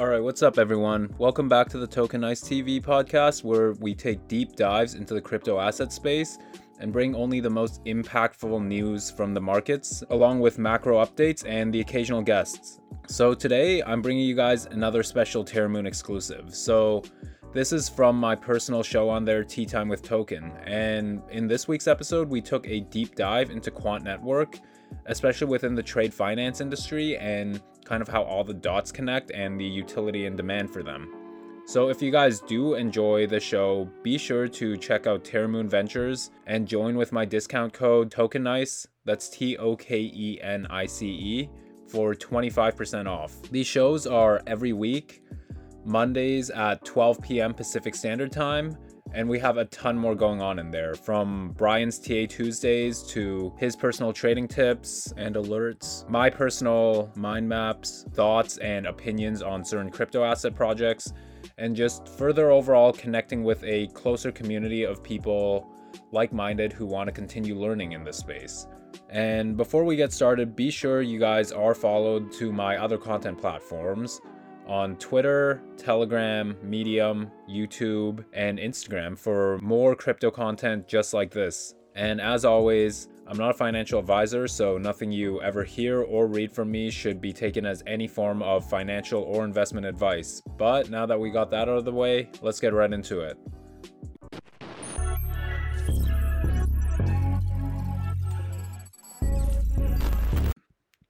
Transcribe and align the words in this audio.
All 0.00 0.06
right, 0.06 0.22
what's 0.22 0.42
up, 0.42 0.56
everyone? 0.56 1.14
Welcome 1.18 1.46
back 1.46 1.68
to 1.68 1.78
the 1.78 1.86
Tokenice 1.86 2.42
TV 2.42 2.82
podcast, 2.82 3.44
where 3.44 3.72
we 3.80 3.94
take 3.94 4.26
deep 4.28 4.56
dives 4.56 4.94
into 4.94 5.12
the 5.12 5.20
crypto 5.20 5.60
asset 5.60 5.92
space 5.92 6.38
and 6.78 6.90
bring 6.90 7.14
only 7.14 7.40
the 7.40 7.50
most 7.50 7.84
impactful 7.84 8.64
news 8.64 9.10
from 9.10 9.34
the 9.34 9.42
markets, 9.42 10.02
along 10.08 10.40
with 10.40 10.58
macro 10.58 11.04
updates 11.04 11.44
and 11.46 11.70
the 11.70 11.80
occasional 11.80 12.22
guests. 12.22 12.80
So, 13.08 13.34
today 13.34 13.82
I'm 13.82 14.00
bringing 14.00 14.24
you 14.24 14.34
guys 14.34 14.64
another 14.64 15.02
special 15.02 15.44
Terramoon 15.44 15.86
exclusive. 15.86 16.54
So, 16.54 17.02
this 17.52 17.70
is 17.70 17.90
from 17.90 18.16
my 18.16 18.34
personal 18.34 18.82
show 18.82 19.10
on 19.10 19.26
there, 19.26 19.44
Tea 19.44 19.66
Time 19.66 19.90
with 19.90 20.02
Token. 20.02 20.50
And 20.64 21.20
in 21.30 21.46
this 21.46 21.68
week's 21.68 21.88
episode, 21.88 22.30
we 22.30 22.40
took 22.40 22.66
a 22.66 22.80
deep 22.80 23.16
dive 23.16 23.50
into 23.50 23.70
Quant 23.70 24.02
Network, 24.02 24.60
especially 25.04 25.48
within 25.48 25.74
the 25.74 25.82
trade 25.82 26.14
finance 26.14 26.62
industry 26.62 27.18
and 27.18 27.60
kind 27.90 28.00
of 28.00 28.08
how 28.08 28.22
all 28.22 28.44
the 28.44 28.54
dots 28.54 28.92
connect 28.92 29.32
and 29.32 29.60
the 29.60 29.64
utility 29.64 30.26
and 30.26 30.36
demand 30.36 30.70
for 30.70 30.84
them. 30.84 31.12
So, 31.66 31.88
if 31.88 32.00
you 32.00 32.10
guys 32.10 32.40
do 32.40 32.74
enjoy 32.74 33.26
the 33.26 33.40
show, 33.40 33.88
be 34.02 34.16
sure 34.16 34.48
to 34.48 34.76
check 34.76 35.06
out 35.06 35.24
Terramoon 35.24 35.68
Ventures 35.68 36.30
and 36.46 36.66
join 36.66 36.96
with 36.96 37.12
my 37.12 37.24
discount 37.24 37.72
code 37.72 38.10
TOKENICE, 38.10 38.86
that's 39.04 39.28
T 39.28 39.56
O 39.56 39.76
K 39.76 39.98
E 40.00 40.38
N 40.40 40.66
I 40.70 40.86
C 40.86 41.06
E, 41.08 41.50
for 41.88 42.14
25% 42.14 43.06
off. 43.06 43.42
These 43.50 43.66
shows 43.66 44.06
are 44.06 44.40
every 44.46 44.72
week, 44.72 45.22
Mondays 45.84 46.50
at 46.50 46.84
12 46.84 47.20
p.m. 47.22 47.54
Pacific 47.54 47.94
Standard 47.94 48.32
Time, 48.32 48.76
and 49.12 49.28
we 49.28 49.38
have 49.38 49.56
a 49.56 49.64
ton 49.66 49.98
more 49.98 50.14
going 50.14 50.40
on 50.40 50.58
in 50.58 50.70
there 50.70 50.94
from 50.94 51.52
Brian's 51.56 51.98
TA 51.98 52.26
Tuesdays 52.28 53.02
to 53.04 53.52
his 53.58 53.74
personal 53.74 54.12
trading 54.12 54.46
tips 54.46 55.12
and 55.16 55.34
alerts, 55.34 56.08
my 56.08 56.30
personal 56.30 57.10
mind 57.16 57.48
maps, 57.48 58.04
thoughts, 58.12 58.58
and 58.58 58.86
opinions 58.86 59.42
on 59.42 59.64
certain 59.64 59.90
crypto 59.90 60.22
asset 60.22 60.54
projects, 60.54 61.12
and 61.58 61.74
just 61.74 62.08
further 62.08 62.50
overall 62.50 62.92
connecting 62.92 63.42
with 63.42 63.62
a 63.64 63.88
closer 63.88 64.30
community 64.30 64.84
of 64.84 65.02
people 65.02 65.68
like 66.12 66.32
minded 66.32 66.72
who 66.72 66.86
want 66.86 67.08
to 67.08 67.12
continue 67.12 67.58
learning 67.58 67.92
in 67.92 68.04
this 68.04 68.16
space. 68.16 68.66
And 69.08 69.56
before 69.56 69.84
we 69.84 69.96
get 69.96 70.12
started, 70.12 70.54
be 70.54 70.70
sure 70.70 71.02
you 71.02 71.18
guys 71.18 71.50
are 71.52 71.74
followed 71.74 72.32
to 72.34 72.52
my 72.52 72.76
other 72.76 72.98
content 72.98 73.38
platforms 73.38 74.20
on 74.70 74.94
Twitter, 74.98 75.60
Telegram, 75.76 76.56
Medium, 76.62 77.28
YouTube, 77.50 78.24
and 78.32 78.56
Instagram 78.56 79.18
for 79.18 79.58
more 79.58 79.96
crypto 79.96 80.30
content 80.30 80.86
just 80.86 81.12
like 81.12 81.32
this. 81.32 81.74
And 81.96 82.20
as 82.20 82.44
always, 82.44 83.08
I'm 83.26 83.36
not 83.36 83.50
a 83.50 83.54
financial 83.54 83.98
advisor, 83.98 84.46
so 84.46 84.78
nothing 84.78 85.10
you 85.10 85.42
ever 85.42 85.64
hear 85.64 86.02
or 86.02 86.28
read 86.28 86.52
from 86.52 86.70
me 86.70 86.88
should 86.88 87.20
be 87.20 87.32
taken 87.32 87.66
as 87.66 87.82
any 87.88 88.06
form 88.06 88.44
of 88.44 88.64
financial 88.70 89.24
or 89.24 89.44
investment 89.44 89.86
advice. 89.86 90.40
But 90.56 90.88
now 90.88 91.04
that 91.04 91.18
we 91.18 91.30
got 91.30 91.50
that 91.50 91.68
out 91.68 91.76
of 91.76 91.84
the 91.84 91.92
way, 91.92 92.30
let's 92.40 92.60
get 92.60 92.72
right 92.72 92.92
into 92.92 93.22
it. 93.22 93.36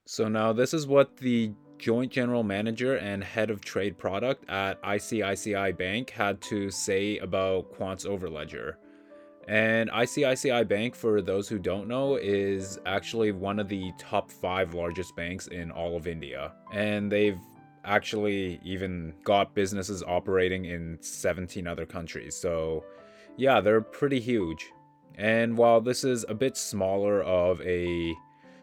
So 0.07 0.29
now 0.29 0.55
this 0.55 0.73
is 0.73 0.87
what 0.87 1.19
the 1.19 1.53
joint 1.81 2.13
general 2.13 2.43
manager 2.43 2.97
and 2.97 3.25
head 3.25 3.51
of 3.51 3.63
trade 3.63 3.97
product 3.97 4.49
at 4.51 4.81
ICICI 4.83 5.77
Bank 5.77 6.11
had 6.11 6.41
to 6.43 6.71
say 6.71 7.19
about 7.19 7.73
Quant's 7.73 8.05
Overledger. 8.05 8.75
And 9.49 9.91
ICICI 9.91 10.69
Bank, 10.69 10.95
for 10.95 11.23
those 11.23 11.49
who 11.49 11.59
don't 11.59 11.89
know, 11.89 12.17
is 12.17 12.79
actually 12.85 13.33
one 13.33 13.59
of 13.59 13.69
the 13.69 13.93
top 13.99 14.31
five 14.31 14.75
largest 14.75 15.17
banks 15.17 15.47
in 15.49 15.71
all 15.71 15.97
of 15.97 16.07
India. 16.07 16.53
And 16.73 17.11
they've 17.11 17.41
actually 17.85 18.61
even 18.63 19.15
got 19.25 19.55
businesses 19.55 20.03
operating 20.03 20.67
in 20.67 20.99
17 21.01 21.67
other 21.67 21.87
countries. 21.87 22.37
So, 22.37 22.85
yeah, 23.39 23.61
they're 23.61 23.81
pretty 23.81 24.21
huge. 24.21 24.71
And 25.17 25.57
while 25.57 25.81
this 25.81 26.05
is 26.05 26.27
a 26.29 26.35
bit 26.35 26.59
smaller 26.59 27.23
of 27.23 27.61
a 27.63 28.15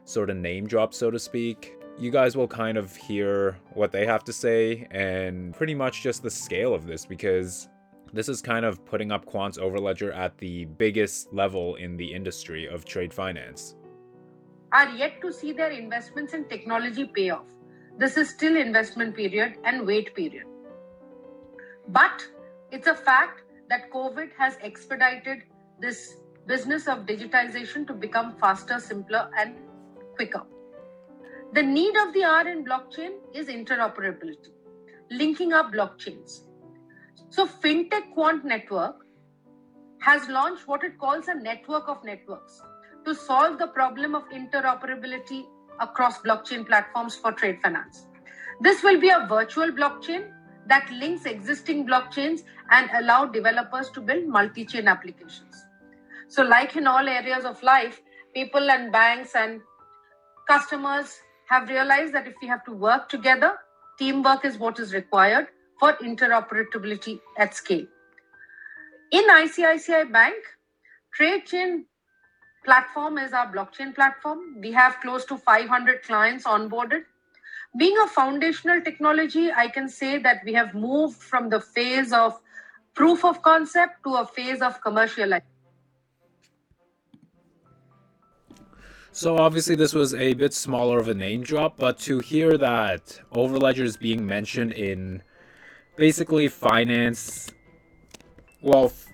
sort 0.06 0.30
of 0.30 0.38
name 0.38 0.68
drop, 0.68 0.94
so 0.94 1.10
to 1.10 1.20
speak, 1.20 1.77
you 2.00 2.12
guys 2.12 2.38
will 2.38 2.48
kind 2.48 2.78
of 2.78 2.96
hear 2.96 3.58
what 3.74 3.92
they 3.92 4.06
have 4.06 4.24
to 4.24 4.34
say 4.34 4.88
and 4.92 5.56
pretty 5.56 5.74
much 5.74 6.04
just 6.04 6.22
the 6.22 6.30
scale 6.30 6.74
of 6.74 6.86
this 6.86 7.06
because 7.06 7.68
this 8.14 8.30
is 8.30 8.42
kind 8.42 8.66
of 8.66 8.86
putting 8.86 9.12
up 9.12 9.26
Quant's 9.26 9.58
Overledger 9.58 10.16
at 10.16 10.38
the 10.38 10.66
biggest 10.66 11.34
level 11.34 11.76
in 11.76 11.98
the 11.98 12.14
industry 12.14 12.68
of 12.68 12.86
trade 12.86 13.14
finance. 13.14 13.76
Are 14.72 14.90
yet 14.90 15.22
to 15.22 15.34
see 15.34 15.54
their 15.54 15.72
investments 15.72 16.34
in 16.34 16.46
technology 16.46 17.06
pay 17.06 17.32
off. 17.32 17.48
This 17.98 18.16
is 18.16 18.30
still 18.30 18.56
investment 18.56 19.16
period 19.16 19.56
and 19.64 19.88
wait 19.88 20.14
period. 20.16 20.46
But 21.88 22.24
it's 22.72 22.88
a 22.88 22.96
fact 22.96 23.42
that 23.70 23.92
COVID 23.92 24.30
has 24.38 24.58
expedited 24.62 25.44
this 25.80 26.18
business 26.46 26.88
of 26.88 27.06
digitization 27.06 27.88
to 27.88 27.94
become 27.94 28.36
faster, 28.38 28.80
simpler, 28.80 29.30
and 29.38 29.56
quicker. 30.16 30.44
The 31.54 31.64
need 31.64 31.96
of 31.96 32.14
the 32.14 32.24
hour 32.24 32.48
in 32.48 32.66
blockchain 32.66 33.14
is 33.34 33.48
interoperability, 33.48 34.52
linking 35.10 35.54
up 35.54 35.72
blockchains. 35.72 36.42
So, 37.30 37.48
FinTech 37.48 38.14
Quant 38.14 38.44
Network 38.44 39.06
has 40.02 40.28
launched 40.28 40.68
what 40.68 40.84
it 40.84 41.00
calls 41.00 41.28
a 41.28 41.36
network 41.36 41.88
of 41.88 42.04
networks 42.04 42.62
to 43.06 43.16
solve 43.16 43.60
the 43.60 43.68
problem 43.68 44.14
of 44.14 44.24
interoperability 44.30 45.46
across 45.80 46.20
blockchain 46.20 46.68
platforms 46.68 47.16
for 47.16 47.32
trade 47.32 47.60
finance. 47.64 48.08
This 48.62 48.84
will 48.84 49.00
be 49.00 49.10
a 49.10 49.26
virtual 49.30 49.72
blockchain 49.72 50.30
that 50.68 50.90
links 50.92 51.26
existing 51.26 51.88
blockchains 51.88 52.42
and 52.72 52.90
allow 52.96 53.26
developers 53.26 53.90
to 53.92 54.02
build 54.02 54.28
multi-chain 54.28 54.88
applications. 54.88 55.66
So 56.28 56.44
like 56.44 56.76
in 56.76 56.88
all 56.88 57.08
areas 57.08 57.46
of 57.46 57.62
life, 57.64 58.02
people 58.34 58.70
and 58.70 58.92
banks 58.92 59.34
and 59.36 59.62
customers 60.48 61.16
have 61.50 61.70
realized 61.70 62.14
that 62.14 62.28
if 62.28 62.36
we 62.42 62.48
have 62.48 62.64
to 62.66 62.74
work 62.74 63.10
together, 63.10 63.54
teamwork 63.98 64.46
is 64.46 64.58
what 64.58 64.80
is 64.80 64.94
required 64.94 65.48
for 65.80 65.94
interoperability 65.94 67.20
at 67.38 67.56
scale. 67.56 67.86
In 69.12 69.24
ICICI 69.24 70.12
Bank, 70.12 70.36
TradeChain 71.18 71.86
platform 72.66 73.18
is 73.18 73.32
our 73.32 73.52
blockchain 73.52 73.96
platform. 73.96 74.60
We 74.60 74.72
have 74.74 75.00
close 75.02 75.24
to 75.26 75.38
500 75.38 76.04
clients 76.04 76.44
onboarded. 76.44 77.04
Being 77.78 77.98
a 78.04 78.08
foundational 78.08 78.82
technology, 78.82 79.52
I 79.52 79.70
can 79.70 79.88
say 79.88 80.18
that 80.18 80.42
we 80.46 80.54
have 80.54 80.74
moved 80.74 81.22
from 81.22 81.50
the 81.50 81.62
phase 81.62 82.12
of 82.12 82.40
proof 82.94 83.24
of 83.24 83.42
concept 83.42 84.04
to 84.04 84.16
a 84.16 84.26
phase 84.26 84.62
of 84.62 84.82
commercialization. 84.82 85.57
So 89.18 89.36
obviously 89.40 89.74
this 89.74 89.96
was 89.96 90.14
a 90.14 90.36
bit 90.36 90.54
smaller 90.54 91.00
of 91.00 91.08
a 91.08 91.14
name 91.16 91.42
drop, 91.42 91.76
but 91.76 91.98
to 92.02 92.20
hear 92.20 92.56
that 92.60 93.20
Overledger 93.34 93.82
is 93.84 93.98
being 93.98 94.28
mentioned 94.28 94.74
in 94.74 95.24
basically 95.96 96.48
finance, 96.48 97.50
well, 98.62 98.86
f- 98.86 99.08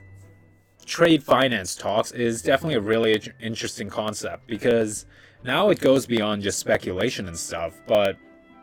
trade 0.86 1.24
finance 1.24 1.74
talks 1.74 2.12
is 2.12 2.42
definitely 2.42 2.76
a 2.76 2.82
really 2.82 3.18
interesting 3.40 3.90
concept 3.90 4.46
because 4.46 5.06
now 5.46 5.70
it 5.70 5.80
goes 5.80 6.06
beyond 6.06 6.42
just 6.42 6.60
speculation 6.60 7.30
and 7.30 7.38
stuff, 7.38 7.80
but 7.88 8.18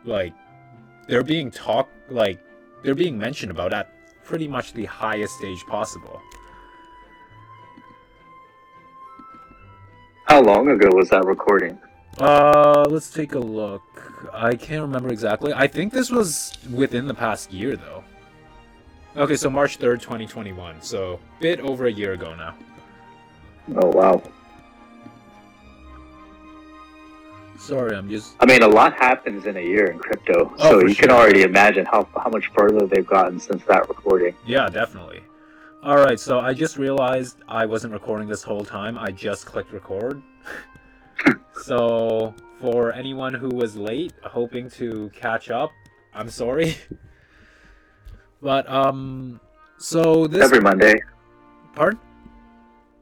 like 0.05 0.35
they're 1.07 1.23
being 1.23 1.49
talked 1.49 2.11
like 2.11 2.39
they're 2.83 2.93
being 2.93 3.17
mentioned 3.17 3.49
about 3.49 3.73
at 3.73 3.91
pretty 4.23 4.47
much 4.47 4.73
the 4.73 4.85
highest 4.85 5.37
stage 5.39 5.65
possible. 5.65 6.21
How 10.31 10.41
long 10.41 10.69
ago 10.69 10.87
was 10.95 11.09
that 11.09 11.25
recording? 11.25 11.77
Uh, 12.17 12.87
let's 12.89 13.11
take 13.11 13.33
a 13.33 13.39
look. 13.39 13.81
I 14.31 14.55
can't 14.55 14.81
remember 14.81 15.09
exactly. 15.09 15.51
I 15.53 15.67
think 15.67 15.91
this 15.91 16.09
was 16.09 16.53
within 16.73 17.05
the 17.05 17.13
past 17.13 17.51
year, 17.51 17.75
though. 17.75 18.01
Okay, 19.17 19.35
so 19.35 19.49
March 19.49 19.77
3rd, 19.77 19.99
2021. 19.99 20.81
So, 20.81 21.19
bit 21.41 21.59
over 21.59 21.87
a 21.87 21.91
year 21.91 22.13
ago 22.13 22.33
now. 22.33 22.55
Oh, 23.75 23.87
wow. 23.87 24.23
Sorry, 27.59 27.93
I'm 27.93 28.09
just. 28.09 28.33
I 28.39 28.45
mean, 28.45 28.63
a 28.63 28.69
lot 28.69 28.93
happens 28.93 29.45
in 29.47 29.57
a 29.57 29.61
year 29.61 29.87
in 29.87 29.99
crypto, 29.99 30.53
Oh, 30.59 30.79
so 30.79 30.87
you 30.87 30.95
can 30.95 31.11
already 31.11 31.41
imagine 31.41 31.85
how, 31.85 32.07
how 32.15 32.29
much 32.29 32.49
further 32.57 32.87
they've 32.87 33.05
gotten 33.05 33.37
since 33.37 33.65
that 33.65 33.89
recording. 33.89 34.33
Yeah, 34.45 34.69
definitely. 34.69 35.23
Alright, 35.83 36.19
so 36.19 36.39
I 36.39 36.53
just 36.53 36.77
realized 36.77 37.37
I 37.47 37.65
wasn't 37.65 37.93
recording 37.93 38.27
this 38.27 38.43
whole 38.43 38.63
time. 38.63 38.99
I 38.99 39.09
just 39.11 39.47
clicked 39.47 39.73
record. 39.73 40.21
so, 41.63 42.35
for 42.59 42.91
anyone 42.93 43.33
who 43.33 43.49
was 43.49 43.75
late, 43.75 44.13
hoping 44.23 44.69
to 44.71 45.09
catch 45.15 45.49
up, 45.49 45.71
I'm 46.13 46.29
sorry. 46.29 46.75
But, 48.43 48.67
um. 48.67 49.39
So, 49.77 50.25
this. 50.25 50.43
Every 50.43 50.61
Monday. 50.61 50.95
Pardon? 51.75 51.99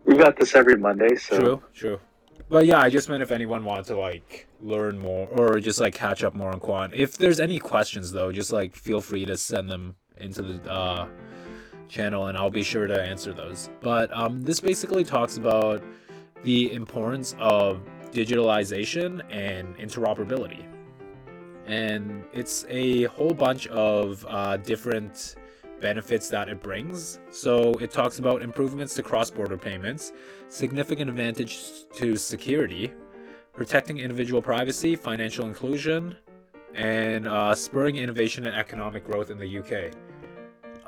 We've 0.04 0.18
got 0.18 0.36
this 0.36 0.54
every 0.54 0.76
Monday, 0.76 1.16
so 1.16 1.38
True, 1.40 1.64
true. 1.74 2.00
but 2.50 2.66
yeah, 2.66 2.80
I 2.82 2.90
just 2.90 3.08
meant 3.08 3.24
if 3.24 3.32
anyone 3.32 3.64
wanted 3.64 3.86
to 3.86 3.98
like 3.98 4.48
learn 4.62 5.00
more 5.00 5.28
or 5.28 5.62
just 5.62 5.80
like 5.80 5.94
catch 5.94 6.26
up 6.26 6.36
more 6.36 6.52
on 6.52 6.60
quant. 6.60 6.94
If 6.94 7.18
there's 7.18 7.40
any 7.40 7.58
questions 7.58 8.12
though, 8.12 8.34
just 8.34 8.52
like 8.52 8.76
feel 8.76 9.00
free 9.00 9.26
to 9.28 9.38
send 9.38 9.70
them 9.70 9.96
into 10.18 10.42
the 10.42 10.70
uh, 10.70 11.08
channel 11.90 12.28
and 12.28 12.38
I'll 12.38 12.50
be 12.50 12.64
sure 12.64 12.88
to 12.88 13.02
answer 13.02 13.34
those. 13.34 13.70
But 13.82 14.16
um, 14.16 14.42
this 14.42 14.60
basically 14.60 15.04
talks 15.04 15.38
about 15.38 15.84
the 16.44 16.72
importance 16.72 17.36
of 17.40 17.82
digitalization 18.12 19.22
and 19.30 19.76
interoperability. 19.78 20.66
And 21.66 22.24
it's 22.34 22.66
a 22.70 23.04
whole 23.04 23.34
bunch 23.34 23.68
of 23.68 24.26
uh, 24.28 24.58
different 24.58 25.36
benefits 25.82 26.30
that 26.30 26.50
it 26.50 26.62
brings. 26.62 27.20
So 27.32 27.74
it 27.74 27.92
talks 27.92 28.20
about 28.20 28.42
improvements 28.42 28.96
to 28.96 29.04
cross 29.04 29.30
border 29.30 29.58
payments, 29.58 30.12
significant 30.50 31.10
advantage 31.10 31.60
to 31.96 32.16
security, 32.16 32.92
protecting 33.54 34.00
individual 34.00 34.42
privacy, 34.42 34.96
financial 34.96 35.46
inclusion, 35.46 36.16
and 36.74 37.28
uh, 37.28 37.56
spurring 37.56 37.98
innovation 37.98 38.46
and 38.46 38.56
economic 38.56 39.06
growth 39.06 39.30
in 39.30 39.38
the 39.38 39.60
UK. 39.60 39.94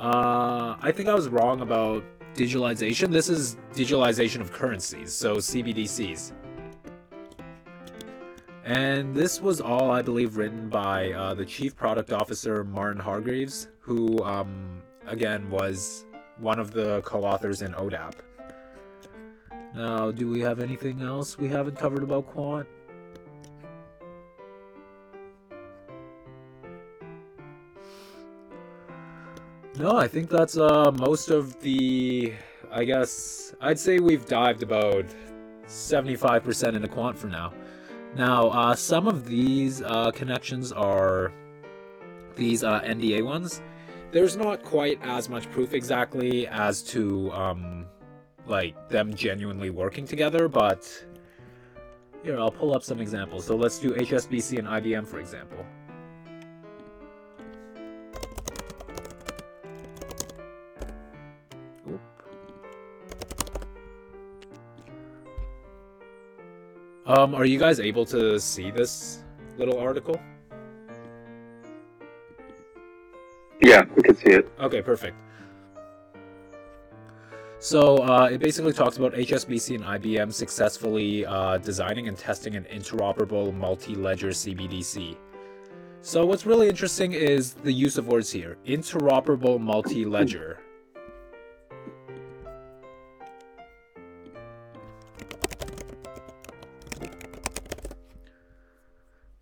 Uh, 0.02 0.76
I 0.82 0.92
think 0.92 1.10
I 1.10 1.14
was 1.14 1.30
wrong 1.30 1.62
about 1.62 2.04
digitalization. 2.34 3.12
This 3.12 3.30
is 3.30 3.58
digitalization 3.72 4.42
of 4.42 4.52
currencies, 4.52 5.14
so 5.14 5.36
CBDCs. 5.36 6.32
And 8.66 9.14
this 9.14 9.40
was 9.40 9.62
all, 9.62 9.92
I 9.92 10.02
believe, 10.02 10.38
written 10.38 10.70
by 10.70 11.12
uh, 11.12 11.36
the 11.36 11.46
Chief 11.46 11.76
Product 11.76 12.12
Officer, 12.12 12.64
Martin 12.64 13.00
Hargreaves, 13.00 13.68
who, 13.80 14.18
um, 14.24 14.82
again, 15.06 15.48
was 15.52 16.06
one 16.40 16.58
of 16.58 16.72
the 16.72 17.02
co 17.02 17.24
authors 17.24 17.62
in 17.62 17.74
ODAP. 17.74 18.14
Now, 19.76 20.10
do 20.10 20.28
we 20.28 20.40
have 20.40 20.60
anything 20.60 21.04
else 21.04 21.38
we 21.38 21.48
haven't 21.48 21.78
covered 21.78 22.02
about 22.02 22.26
Quant? 22.26 22.68
No, 29.82 29.98
I 29.98 30.08
think 30.08 30.30
that's 30.30 30.58
uh, 30.58 30.92
most 30.92 31.30
of 31.30 31.60
the. 31.62 32.34
I 32.72 32.84
guess 32.84 33.56
I'd 33.60 33.80
say 33.80 33.98
we've 33.98 34.28
dived 34.28 34.62
about 34.62 35.06
75% 35.66 36.76
into 36.76 36.88
Quant 36.88 37.18
for 37.18 37.26
now. 37.26 37.52
Now, 38.16 38.50
uh, 38.50 38.76
some 38.76 39.08
of 39.08 39.26
these 39.26 39.82
uh, 39.82 40.12
connections 40.12 40.72
are 40.72 41.34
these 42.36 42.64
uh, 42.64 42.82
NDA 42.82 43.26
ones. 43.26 43.64
There's 44.12 44.38
not 44.38 44.62
quite 44.62 45.00
as 45.02 45.30
much 45.30 45.50
proof 45.50 45.74
exactly 45.74 46.46
as 46.46 46.84
to 46.84 47.32
um, 47.32 47.88
like 48.46 48.88
them 48.88 49.16
genuinely 49.16 49.72
working 49.72 50.06
together, 50.06 50.48
but 50.48 50.88
here 52.22 52.40
I'll 52.40 52.52
pull 52.52 52.76
up 52.76 52.84
some 52.84 53.02
examples. 53.02 53.46
So 53.46 53.56
let's 53.56 53.80
do 53.80 53.94
HSBC 53.94 54.60
and 54.60 54.68
IBM 54.68 55.08
for 55.08 55.20
example. 55.20 55.66
Um, 67.12 67.36
are 67.36 67.44
you 67.44 67.60
guys 67.60 67.82
able 67.82 68.06
to 68.06 68.40
see 68.40 68.72
this 68.72 69.26
little 69.58 69.78
article? 69.78 70.18
Yeah, 73.60 73.84
we 73.98 74.02
can 74.02 74.16
see 74.16 74.30
it. 74.30 74.50
Okay, 74.62 74.82
perfect. 74.82 75.18
So 77.60 77.98
uh, 77.98 78.30
it 78.32 78.40
basically 78.40 78.72
talks 78.72 78.96
about 78.96 79.14
HSBC 79.14 79.76
and 79.76 79.84
IBM 79.84 80.32
successfully 80.32 81.26
uh, 81.26 81.58
designing 81.58 82.08
and 82.08 82.18
testing 82.18 82.56
an 82.56 82.64
interoperable 82.74 83.54
multi-ledger 83.54 84.30
CBDC. 84.30 85.18
So 86.02 86.26
what's 86.26 86.46
really 86.46 86.70
interesting 86.70 87.12
is 87.12 87.56
the 87.56 87.74
use 87.74 87.98
of 87.98 88.08
words 88.08 88.32
here: 88.32 88.56
interoperable 88.66 89.60
multi-ledger. 89.60 90.61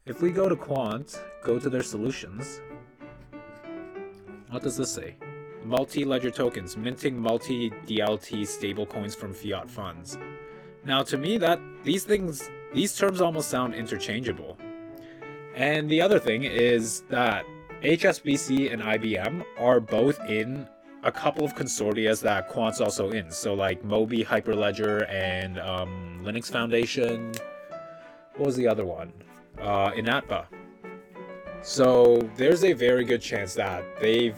If 0.09 0.23
we 0.23 0.31
go 0.31 0.49
to 0.49 0.55
Quant, 0.55 1.21
go 1.43 1.59
to 1.59 1.69
their 1.69 1.83
solutions, 1.83 2.61
what 4.49 4.63
does 4.63 4.75
this 4.75 4.91
say? 4.91 5.15
Multi-ledger 5.63 6.31
tokens, 6.31 6.75
minting 6.75 7.15
multi-DLT 7.15 8.41
stablecoins 8.41 9.15
from 9.15 9.35
fiat 9.35 9.69
funds. 9.69 10.17
Now, 10.83 11.03
to 11.03 11.15
me, 11.15 11.37
that 11.37 11.59
these 11.83 12.05
things, 12.05 12.49
these 12.73 12.97
terms 12.97 13.21
almost 13.21 13.49
sound 13.51 13.75
interchangeable. 13.75 14.57
And 15.53 15.87
the 15.87 16.01
other 16.01 16.17
thing 16.17 16.43
is 16.43 17.03
that 17.09 17.45
HSBC 17.83 18.73
and 18.73 18.81
IBM 18.81 19.45
are 19.59 19.79
both 19.79 20.19
in 20.21 20.67
a 21.03 21.11
couple 21.11 21.45
of 21.45 21.53
consortia 21.53 22.19
that 22.21 22.49
Quant's 22.49 22.81
also 22.81 23.11
in. 23.11 23.29
So 23.29 23.53
like 23.53 23.83
Mobi 23.83 24.25
Hyperledger 24.25 25.07
and 25.07 25.59
um, 25.59 26.21
Linux 26.23 26.51
Foundation. 26.51 27.31
What 28.37 28.47
was 28.47 28.55
the 28.55 28.67
other 28.67 28.85
one? 28.85 29.13
Uh, 29.61 29.91
INATBA. 29.91 30.45
So 31.61 32.17
there's 32.35 32.63
a 32.63 32.73
very 32.73 33.03
good 33.03 33.21
chance 33.21 33.53
that 33.55 33.83
they've 33.99 34.37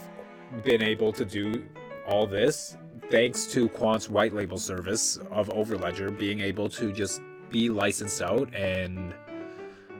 been 0.63 0.81
able 0.81 1.13
to 1.13 1.23
do 1.23 1.63
all 2.07 2.25
this 2.25 2.77
thanks 3.09 3.45
to 3.45 3.68
Quant's 3.69 4.09
white 4.09 4.33
label 4.33 4.57
service 4.57 5.18
of 5.31 5.50
Overledger 5.50 6.18
being 6.18 6.39
able 6.39 6.69
to 6.69 6.91
just 6.94 7.21
be 7.50 7.69
licensed 7.69 8.21
out 8.21 8.53
and 8.56 9.13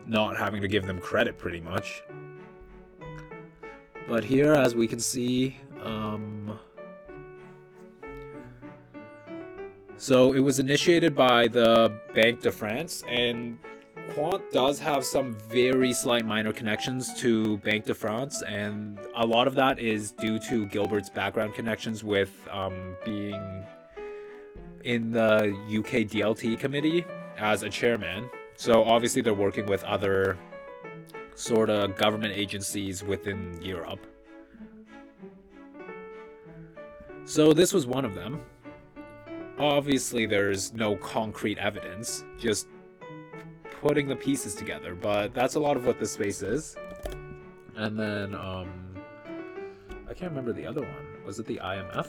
not 0.08 0.38
having 0.38 0.62
to 0.62 0.68
give 0.68 0.86
them 0.86 1.00
credit 1.00 1.38
pretty 1.38 1.60
much. 1.60 2.04
But 4.08 4.24
here, 4.24 4.54
as 4.54 4.76
we 4.76 4.88
can 4.88 5.00
see, 5.00 5.58
um, 5.84 6.58
so 9.98 10.34
it 10.34 10.40
was 10.40 10.60
initiated 10.60 11.16
by 11.16 11.48
the 11.48 11.94
Banque 12.16 12.42
de 12.42 12.52
France, 12.52 13.04
and 13.08 13.60
Quant 14.14 14.42
does 14.52 14.78
have 14.80 15.06
some 15.06 15.34
very 15.50 15.94
slight 15.94 16.26
minor 16.26 16.52
connections 16.52 17.14
to 17.22 17.58
Banque 17.60 17.86
de 17.86 17.94
France, 17.94 18.44
and 18.44 19.00
a 19.16 19.26
lot 19.26 19.48
of 19.48 19.56
that 19.56 19.80
is 19.80 20.12
due 20.12 20.38
to 20.40 20.66
Gilbert's 20.66 21.10
background 21.10 21.54
connections 21.54 22.04
with 22.04 22.32
um, 22.52 22.98
being 23.06 23.64
in 24.84 25.12
the 25.12 25.56
UK 25.70 26.08
DLT 26.10 26.60
committee 26.60 27.06
as 27.38 27.64
a 27.64 27.70
chairman. 27.70 28.30
So 28.56 28.84
obviously 28.84 29.22
they're 29.22 29.34
working 29.34 29.66
with 29.66 29.84
other 29.86 30.38
sort 31.36 31.70
of 31.70 31.96
government 31.96 32.34
agencies 32.36 33.04
within 33.04 33.62
Europe. 33.62 34.06
So 37.24 37.54
this 37.54 37.72
was 37.72 37.88
one 37.88 38.04
of 38.04 38.14
them. 38.14 38.42
Obviously, 39.58 40.26
there's 40.26 40.74
no 40.74 40.96
concrete 40.98 41.60
evidence, 41.60 42.26
just 42.38 42.68
putting 43.80 44.08
the 44.08 44.16
pieces 44.16 44.56
together, 44.56 44.96
but 44.96 45.34
that's 45.34 45.56
a 45.56 45.60
lot 45.60 45.78
of 45.78 45.86
what 45.86 46.00
this 46.00 46.12
space 46.12 46.42
is. 46.42 46.76
And 47.76 47.98
then, 47.98 48.36
um, 48.36 48.70
I 50.10 50.14
can't 50.14 50.32
remember 50.32 50.54
the 50.54 50.66
other 50.66 50.82
one. 50.82 51.24
Was 51.26 51.40
it 51.40 51.46
the 51.46 51.60
IMF? 51.64 52.08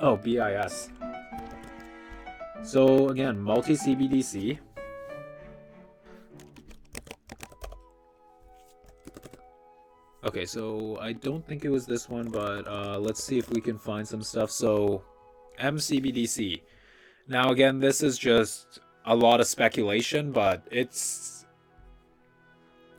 Oh, 0.00 0.16
BIS. 0.16 0.90
So 2.62 3.08
again, 3.08 3.40
multi 3.40 3.74
CBDC. 3.74 4.58
Okay, 10.26 10.44
so 10.44 10.98
I 11.00 11.12
don't 11.12 11.46
think 11.46 11.64
it 11.64 11.70
was 11.70 11.86
this 11.86 12.08
one, 12.08 12.28
but 12.28 12.66
uh, 12.66 12.98
let's 12.98 13.22
see 13.22 13.38
if 13.38 13.48
we 13.50 13.60
can 13.60 13.78
find 13.78 14.06
some 14.06 14.22
stuff. 14.22 14.50
So 14.50 15.02
MCBDC. 15.58 16.62
Now, 17.28 17.50
again, 17.50 17.80
this 17.80 18.02
is 18.02 18.18
just 18.18 18.80
a 19.04 19.14
lot 19.14 19.40
of 19.40 19.46
speculation, 19.46 20.32
but 20.32 20.66
it's 20.70 21.46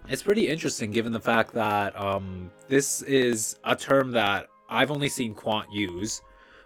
it's 0.10 0.24
pretty 0.24 0.48
interesting 0.48 0.92
given 0.92 1.12
the 1.12 1.20
fact 1.20 1.54
that 1.54 2.00
um, 2.00 2.50
this 2.70 3.02
is 3.02 3.58
a 3.66 3.76
term 3.76 4.12
that 4.12 4.48
I've 4.70 4.92
only 4.92 5.10
seen 5.10 5.34
Quant 5.34 5.72
use, 5.72 6.22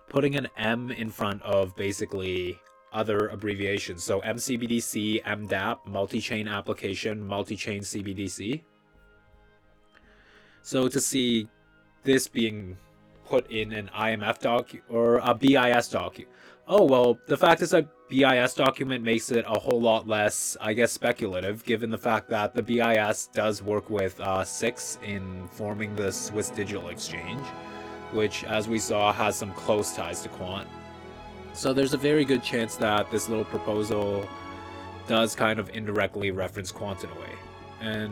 putting 0.09 0.35
an 0.35 0.47
M 0.57 0.91
in 0.91 1.09
front 1.09 1.41
of 1.41 1.75
basically 1.75 2.59
other 2.93 3.29
abbreviations. 3.29 4.03
So 4.03 4.21
MCBDC, 4.21 5.23
MDAP, 5.23 5.85
multi-chain 5.85 6.47
application, 6.47 7.25
multi-chain 7.25 7.81
CBDC. 7.81 8.61
So 10.61 10.87
to 10.87 10.99
see 10.99 11.47
this 12.03 12.27
being 12.27 12.77
put 13.31 13.49
in 13.49 13.71
an 13.71 13.89
IMF 13.97 14.39
doc 14.39 14.69
or 14.89 15.19
a 15.23 15.33
BIS 15.33 15.87
doc. 15.87 16.17
Oh, 16.67 16.83
well, 16.83 17.17
the 17.27 17.37
fact 17.37 17.61
is 17.61 17.69
that 17.69 17.87
BIS 18.09 18.53
document 18.53 19.03
makes 19.03 19.31
it 19.31 19.45
a 19.47 19.57
whole 19.57 19.81
lot 19.81 20.05
less, 20.05 20.57
I 20.59 20.73
guess, 20.73 20.91
speculative, 20.91 21.63
given 21.63 21.89
the 21.89 21.97
fact 21.97 22.29
that 22.29 22.53
the 22.53 22.61
BIS 22.61 23.29
does 23.33 23.63
work 23.63 23.89
with 23.89 24.19
uh, 24.19 24.43
SIX 24.43 24.99
in 25.03 25.47
forming 25.47 25.95
the 25.95 26.11
Swiss 26.11 26.49
Digital 26.49 26.89
Exchange. 26.89 27.45
which, 28.11 28.43
as 28.43 28.67
we 28.67 28.79
saw, 28.79 29.11
has 29.13 29.35
some 29.35 29.53
close 29.53 29.93
ties 29.93 30.21
to 30.21 30.29
Quant. 30.29 30.67
So 31.53 31.73
there's 31.73 31.93
a 31.93 31.97
very 31.97 32.25
good 32.25 32.43
chance 32.43 32.75
that 32.77 33.09
this 33.11 33.29
little 33.29 33.45
proposal 33.45 34.27
does 35.07 35.35
kind 35.35 35.59
of 35.59 35.69
indirectly 35.69 36.31
reference 36.31 36.71
Quant 36.71 37.03
in 37.03 37.09
a 37.09 37.15
way. 37.15 37.33
And 37.81 38.11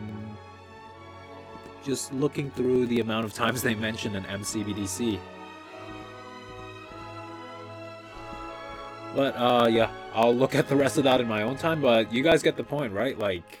just 1.84 2.12
looking 2.12 2.50
through 2.50 2.86
the 2.86 3.00
amount 3.00 3.24
of 3.24 3.32
times 3.32 3.62
they 3.62 3.74
mention 3.74 4.16
an 4.16 4.24
MCBDC. 4.24 5.18
But 9.14 9.34
uh 9.36 9.66
yeah, 9.70 9.90
I'll 10.14 10.34
look 10.34 10.54
at 10.54 10.68
the 10.68 10.76
rest 10.76 10.98
of 10.98 11.04
that 11.04 11.20
in 11.20 11.28
my 11.28 11.42
own 11.42 11.56
time, 11.56 11.80
but 11.80 12.12
you 12.12 12.22
guys 12.22 12.42
get 12.42 12.56
the 12.56 12.64
point, 12.64 12.92
right? 12.92 13.18
Like 13.18 13.60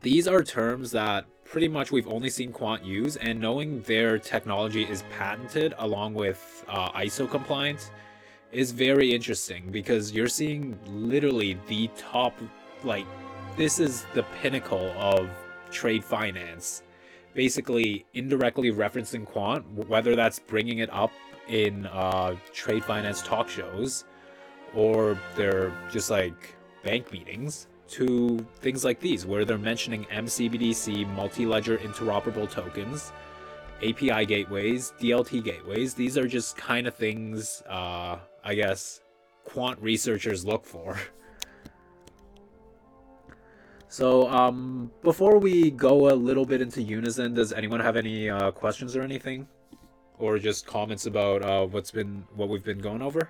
these 0.00 0.28
are 0.28 0.42
terms 0.42 0.90
that 0.90 1.24
pretty 1.44 1.68
much 1.68 1.92
we've 1.92 2.08
only 2.08 2.28
seen 2.30 2.52
Quant 2.52 2.84
use, 2.84 3.16
and 3.16 3.40
knowing 3.40 3.80
their 3.82 4.18
technology 4.18 4.82
is 4.84 5.04
patented 5.16 5.74
along 5.78 6.14
with 6.14 6.64
uh, 6.68 6.90
ISO 6.92 7.30
compliance 7.30 7.90
is 8.52 8.70
very 8.70 9.12
interesting 9.12 9.70
because 9.70 10.12
you're 10.12 10.28
seeing 10.28 10.78
literally 10.86 11.58
the 11.68 11.88
top, 11.96 12.34
like, 12.82 13.06
this 13.56 13.78
is 13.78 14.04
the 14.14 14.22
pinnacle 14.42 14.92
of 14.96 15.28
trade 15.74 16.04
finance. 16.04 16.82
Basically, 17.34 18.06
indirectly 18.14 18.70
referencing 18.70 19.26
Quant, 19.26 19.66
whether 19.88 20.14
that's 20.14 20.38
bringing 20.38 20.78
it 20.78 20.88
up 20.92 21.12
in 21.48 21.86
uh, 21.86 22.36
trade 22.52 22.84
finance 22.84 23.20
talk 23.20 23.48
shows 23.48 24.04
or 24.74 25.18
they're 25.36 25.72
just 25.90 26.10
like 26.10 26.56
bank 26.82 27.12
meetings 27.12 27.68
to 27.86 28.44
things 28.60 28.84
like 28.84 28.98
these, 29.00 29.26
where 29.26 29.44
they're 29.44 29.58
mentioning 29.58 30.04
MCBDC, 30.06 31.06
multi 31.14 31.46
ledger 31.46 31.78
interoperable 31.78 32.50
tokens, 32.50 33.12
API 33.82 34.24
gateways, 34.26 34.94
DLT 34.98 35.44
gateways. 35.44 35.94
These 35.94 36.16
are 36.16 36.26
just 36.26 36.56
kind 36.56 36.86
of 36.86 36.94
things, 36.94 37.62
uh, 37.68 38.18
I 38.42 38.54
guess, 38.54 39.00
quant 39.44 39.78
researchers 39.80 40.44
look 40.44 40.64
for. 40.64 40.98
So, 43.94 44.28
um, 44.28 44.90
before 45.04 45.38
we 45.38 45.70
go 45.70 46.10
a 46.10 46.16
little 46.16 46.44
bit 46.44 46.60
into 46.60 46.80
Unizen, 46.80 47.32
does 47.32 47.52
anyone 47.52 47.78
have 47.78 47.94
any 47.94 48.28
uh, 48.28 48.50
questions 48.50 48.96
or 48.96 49.02
anything, 49.02 49.46
or 50.18 50.36
just 50.36 50.66
comments 50.66 51.06
about 51.06 51.44
uh, 51.44 51.64
what's 51.64 51.92
been 51.92 52.24
what 52.34 52.48
we've 52.48 52.64
been 52.64 52.80
going 52.80 53.02
over? 53.02 53.20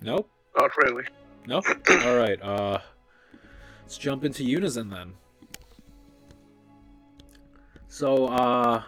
Nope. 0.00 0.30
Not 0.58 0.70
really. 0.78 1.04
Nope. 1.46 1.66
All 2.06 2.16
right. 2.16 2.40
Uh, 2.40 2.78
let's 3.82 3.98
jump 3.98 4.24
into 4.24 4.42
Unizen 4.42 4.90
then. 4.90 5.12
So, 7.88 8.28
uh, 8.28 8.84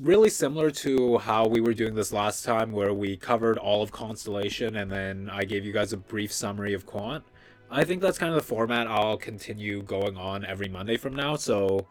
really 0.00 0.30
similar 0.30 0.70
to 0.70 1.18
how 1.18 1.46
we 1.46 1.60
were 1.60 1.74
doing 1.74 1.94
this 1.94 2.12
last 2.12 2.44
time, 2.44 2.72
where 2.72 2.92
we 2.92 3.16
covered 3.16 3.58
all 3.58 3.82
of 3.82 3.92
Constellation 3.92 4.76
and 4.76 4.90
then 4.90 5.30
I 5.30 5.44
gave 5.44 5.64
you 5.64 5.72
guys 5.72 5.92
a 5.92 5.96
brief 5.96 6.32
summary 6.32 6.74
of 6.74 6.86
Quant. 6.86 7.24
I 7.70 7.84
think 7.84 8.02
that's 8.02 8.18
kind 8.18 8.32
of 8.32 8.40
the 8.40 8.46
format 8.46 8.86
I'll 8.86 9.16
continue 9.16 9.82
going 9.82 10.16
on 10.16 10.44
every 10.44 10.68
Monday 10.68 10.96
from 10.96 11.14
now. 11.14 11.36
So, 11.36 11.86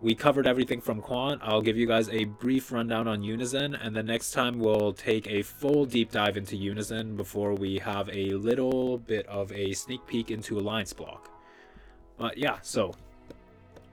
we 0.00 0.14
covered 0.14 0.46
everything 0.46 0.80
from 0.80 1.00
Quant. 1.00 1.40
I'll 1.42 1.60
give 1.60 1.76
you 1.76 1.86
guys 1.86 2.08
a 2.10 2.24
brief 2.24 2.70
rundown 2.70 3.08
on 3.08 3.22
Unizen, 3.22 3.76
and 3.84 3.96
the 3.96 4.02
next 4.02 4.30
time 4.30 4.60
we'll 4.60 4.92
take 4.92 5.26
a 5.26 5.42
full 5.42 5.84
deep 5.86 6.12
dive 6.12 6.36
into 6.36 6.54
Unizen 6.54 7.16
before 7.16 7.54
we 7.54 7.78
have 7.78 8.08
a 8.12 8.30
little 8.30 8.98
bit 8.98 9.26
of 9.26 9.50
a 9.52 9.72
sneak 9.72 10.06
peek 10.06 10.30
into 10.30 10.58
Alliance 10.58 10.92
Block. 10.92 11.30
But 12.16 12.38
yeah, 12.38 12.58
so 12.62 12.94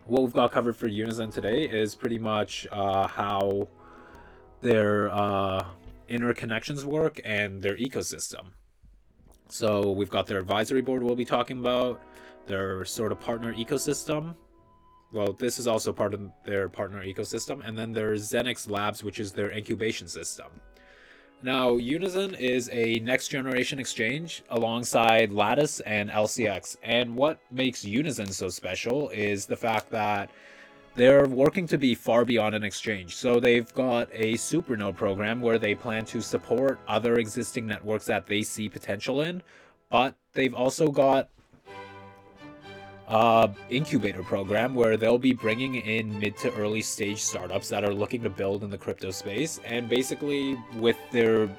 what 0.06 0.22
we've 0.22 0.34
got 0.34 0.52
covered 0.52 0.76
for 0.76 0.88
Unizen 0.88 1.34
today 1.34 1.64
is 1.64 1.96
pretty 1.96 2.20
much 2.20 2.68
uh, 2.72 3.08
how 3.08 3.68
their 4.62 5.10
uh, 5.12 5.66
interconnections 6.10 6.84
work 6.84 7.20
and 7.26 7.62
their 7.62 7.76
ecosystem. 7.78 8.46
So 9.50 9.92
we've 9.92 10.10
got 10.10 10.28
their 10.28 10.40
advisory 10.40 10.82
board 10.82 11.04
we'll 11.04 11.16
be 11.16 11.26
talking 11.26 11.60
about, 11.60 12.02
their 12.48 12.86
sort 12.86 13.12
of 13.12 13.20
partner 13.20 13.54
ecosystem, 13.54 14.36
well, 15.16 15.32
this 15.32 15.60
is 15.60 15.68
also 15.68 15.94
part 15.94 16.14
of 16.14 16.30
their 16.44 16.68
partner 16.68 17.02
ecosystem. 17.04 17.66
And 17.66 17.78
then 17.78 17.94
there's 17.94 18.30
ZenX 18.30 18.70
Labs, 18.70 19.02
which 19.02 19.20
is 19.20 19.32
their 19.32 19.50
incubation 19.50 20.10
system. 20.10 20.48
Now, 21.46 21.78
Unizen 21.78 22.36
is 22.40 22.72
a 22.74 22.96
next 23.02 23.28
generation 23.28 23.78
exchange 23.78 24.42
alongside 24.50 25.32
Lattice 25.32 25.80
and 25.82 26.10
LCX. 26.10 26.78
And 26.82 27.16
what 27.16 27.38
makes 27.52 27.86
Unizen 27.86 28.34
so 28.34 28.50
special 28.50 29.10
is 29.10 29.46
the 29.46 29.56
fact 29.56 29.92
that 29.92 30.32
they're 30.96 31.28
working 31.28 31.68
to 31.68 31.78
be 31.78 31.94
far 31.94 32.26
beyond 32.26 32.56
an 32.56 32.64
exchange. 32.64 33.16
So 33.16 33.40
they've 33.40 33.72
got 33.76 34.10
a 34.12 34.34
supernode 34.34 34.96
program 34.96 35.40
where 35.40 35.60
they 35.60 35.76
plan 35.76 36.04
to 36.06 36.20
support 36.20 36.80
other 36.88 37.20
existing 37.20 37.68
networks 37.68 38.06
that 38.06 38.26
they 38.26 38.42
see 38.42 38.68
potential 38.68 39.22
in, 39.22 39.44
but 39.92 40.16
they've 40.34 40.56
also 40.56 40.88
got 40.88 41.30
uh, 43.08 43.48
incubator 43.70 44.24
program 44.24 44.74
where 44.74 44.98
they'll 44.98 45.18
be 45.18 45.34
bringing 45.34 45.76
in 45.76 46.18
mid 46.20 46.38
to 46.38 46.54
early 46.56 46.82
stage 46.82 47.22
startups 47.22 47.70
that 47.70 47.84
are 47.84 47.94
looking 47.94 48.22
to 48.24 48.30
build 48.30 48.64
in 48.64 48.70
the 48.70 48.78
crypto 48.78 49.12
space. 49.12 49.60
And 49.66 49.88
basically, 49.88 50.58
with 50.78 50.98
their 51.12 51.50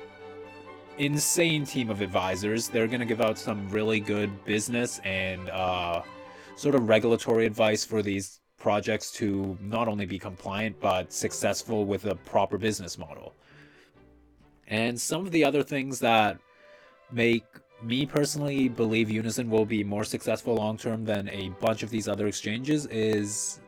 insane 0.99 1.65
team 1.65 1.91
of 1.91 2.01
advisors, 2.01 2.69
they're 2.69 2.89
going 2.89 3.01
to 3.01 3.07
give 3.07 3.21
out 3.21 3.39
some 3.39 3.69
really 3.71 4.01
good 4.01 4.45
business 4.45 4.99
and 5.05 5.49
uh, 5.51 6.03
sort 6.57 6.75
of 6.75 6.89
regulatory 6.89 7.47
advice 7.47 7.85
for 7.85 8.03
these 8.03 8.41
projects 8.59 9.13
to 9.13 9.57
not 9.61 9.87
only 9.87 10.07
be 10.07 10.19
compliant 10.19 10.75
but 10.81 11.13
successful 11.13 11.85
with 11.85 12.07
a 12.07 12.15
proper 12.15 12.59
business 12.59 12.99
model. 12.99 13.35
And 14.67 15.01
some 15.01 15.25
of 15.25 15.31
the 15.31 15.45
other 15.45 15.63
things 15.63 16.01
that 16.01 16.39
make 17.13 17.45
me 17.83 18.07
personally 18.07 18.69
believe 18.69 19.09
Unizen 19.09 19.49
will 19.49 19.67
be 19.67 19.85
more 19.85 20.05
successful 20.05 20.55
long 20.55 20.77
term 20.77 21.05
than 21.05 21.29
a 21.29 21.51
bunch 21.61 21.83
of 21.83 21.91
these 21.91 22.09
other 22.09 22.27
exchanges 22.27 22.87
is 22.87 23.61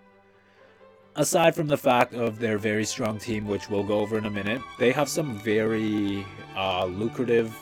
aside 1.17 1.55
from 1.55 1.67
the 1.67 1.77
fact 1.77 2.15
of 2.15 2.39
their 2.39 2.59
very 2.59 2.85
strong 2.85 3.19
team, 3.19 3.47
which 3.47 3.69
we'll 3.69 3.83
go 3.83 3.99
over 3.99 4.17
in 4.17 4.27
a 4.27 4.31
minute, 4.31 4.63
they 4.79 4.93
have 4.93 5.09
some 5.09 5.39
very 5.41 6.25
uh, 6.57 6.87
lucrative, 6.87 7.55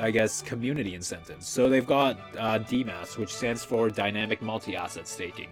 I 0.00 0.10
guess, 0.10 0.42
community 0.42 0.94
incentives. 0.94 1.46
So 1.46 1.68
they've 1.68 1.86
got 1.86 2.18
uh, 2.36 2.58
DMAS, 2.58 3.16
which 3.16 3.32
stands 3.32 3.64
for 3.64 3.88
Dynamic 3.88 4.42
Multi 4.42 4.76
Asset 4.76 5.06
Staking. 5.06 5.48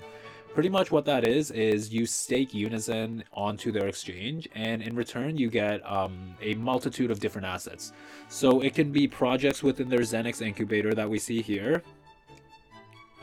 Pretty 0.55 0.69
much 0.69 0.91
what 0.91 1.07
that 1.07 1.27
is 1.27 1.51
is 1.51 1.95
you 1.95 2.05
stake 2.05 2.51
Unizen 2.51 3.23
onto 3.33 3.73
their 3.73 3.87
exchange, 3.87 4.47
and 4.55 4.83
in 4.83 4.95
return 4.95 5.39
you 5.39 5.49
get 5.49 5.81
um, 5.91 6.37
a 6.43 6.55
multitude 6.57 7.11
of 7.11 7.21
different 7.21 7.47
assets. 7.47 7.93
So 8.29 8.61
it 8.61 8.75
can 8.75 8.93
be 8.93 9.09
projects 9.09 9.63
within 9.63 9.89
their 9.89 10.01
ZenX 10.01 10.43
incubator 10.43 10.93
that 10.93 11.09
we 11.09 11.19
see 11.19 11.41
here. 11.41 11.83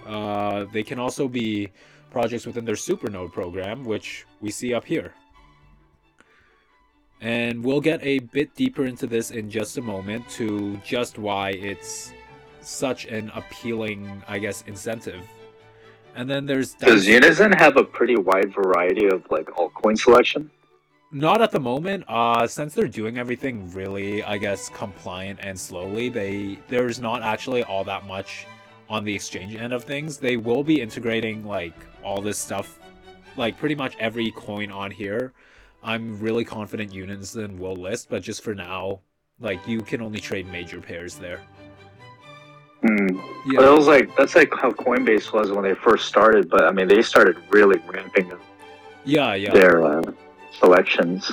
Uh, 0.08 0.66
they 0.74 0.82
can 0.82 0.98
also 0.98 1.28
be 1.28 1.70
projects 2.10 2.48
within 2.48 2.66
their 2.66 2.74
Supernode 2.74 3.32
program, 3.32 3.84
which 3.84 4.26
we 4.42 4.50
see 4.50 4.74
up 4.74 4.86
here. 4.86 5.14
And 7.22 7.64
we'll 7.64 7.82
get 7.82 8.00
a 8.02 8.20
bit 8.20 8.56
deeper 8.56 8.86
into 8.86 9.06
this 9.06 9.30
in 9.30 9.52
just 9.52 9.78
a 9.78 9.82
moment 9.84 10.28
to 10.30 10.78
just 10.78 11.20
why 11.20 11.52
it's 11.52 12.12
such 12.62 13.06
an 13.06 13.32
appealing, 13.36 14.24
I 14.28 14.40
guess, 14.40 14.64
incentive 14.66 15.22
and 16.20 16.30
then 16.30 16.46
there's 16.46 16.74
does 16.74 17.08
Unizen 17.08 17.58
have 17.58 17.78
a 17.78 17.84
pretty 17.84 18.18
wide 18.18 18.54
variety 18.54 19.08
of 19.08 19.24
like 19.32 19.46
altcoin 19.52 19.98
selection? 19.98 20.52
Not 21.14 21.42
at 21.42 21.52
the 21.52 21.62
moment. 21.62 22.04
Uh, 22.10 22.46
since 22.46 22.74
they're 22.74 22.90
doing 22.90 23.18
everything 23.18 23.72
really, 23.72 24.22
I 24.22 24.38
guess, 24.38 24.68
compliant 24.68 25.40
and 25.42 25.58
slowly, 25.58 26.10
they 26.10 26.60
there's 26.68 27.00
not 27.00 27.22
actually 27.22 27.64
all 27.64 27.86
that 27.86 28.06
much 28.06 28.46
on 28.90 29.06
the 29.06 29.16
exchange 29.16 29.56
end 29.56 29.72
of 29.72 29.86
things. 29.86 30.18
They 30.18 30.36
will 30.36 30.62
be 30.62 30.82
integrating 30.82 31.46
like 31.46 31.74
all 32.04 32.22
this 32.22 32.38
stuff, 32.38 32.80
like 33.38 33.58
pretty 33.58 33.76
much 33.76 33.96
every 33.98 34.30
coin 34.32 34.74
on 34.74 34.92
here. 34.92 35.32
I'm 35.82 36.20
really 36.20 36.44
confident 36.44 36.92
Unizen 36.92 37.58
will 37.58 37.78
list, 37.78 38.10
but 38.10 38.24
just 38.24 38.44
for 38.44 38.54
now, 38.54 39.00
like 39.40 39.66
you 39.66 39.80
can 39.80 40.02
only 40.02 40.20
trade 40.20 40.52
major 40.52 40.82
pairs 40.82 41.16
there. 41.16 41.40
Hmm. 42.82 43.20
Yeah. 43.46 43.58
But 43.58 43.66
it 43.66 43.72
was 43.72 43.88
like 43.88 44.16
that's 44.16 44.36
like 44.36 44.54
how 44.54 44.72
Coinbase 44.72 45.34
was 45.34 45.52
when 45.52 45.64
they 45.64 45.76
first 45.76 46.08
started. 46.08 46.50
But 46.50 46.64
I 46.64 46.72
mean, 46.72 46.88
they 46.88 47.02
started 47.02 47.38
really 47.50 47.80
ramping 47.88 48.32
up. 48.32 48.40
Yeah, 49.04 49.34
yeah. 49.36 49.52
Their 49.52 49.84
uh, 49.84 50.02
selections. 50.52 51.32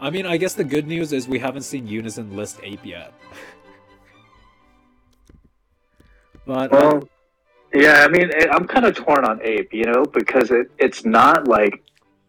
I 0.00 0.10
mean, 0.10 0.26
I 0.26 0.36
guess 0.36 0.54
the 0.54 0.64
good 0.64 0.86
news 0.86 1.12
is 1.12 1.26
we 1.26 1.38
haven't 1.38 1.62
seen 1.62 1.88
Unizen 1.88 2.34
list 2.34 2.60
ape 2.62 2.84
yet. 2.84 3.12
but 6.46 6.70
well, 6.70 6.98
uh, 6.98 7.00
yeah, 7.72 8.04
I 8.04 8.08
mean, 8.08 8.30
I'm 8.50 8.66
kind 8.66 8.84
of 8.84 8.94
torn 8.94 9.24
on 9.24 9.40
ape, 9.42 9.72
you 9.72 9.84
know, 9.84 10.04
because 10.04 10.50
it 10.50 10.70
it's 10.78 11.04
not 11.04 11.48
like 11.48 11.82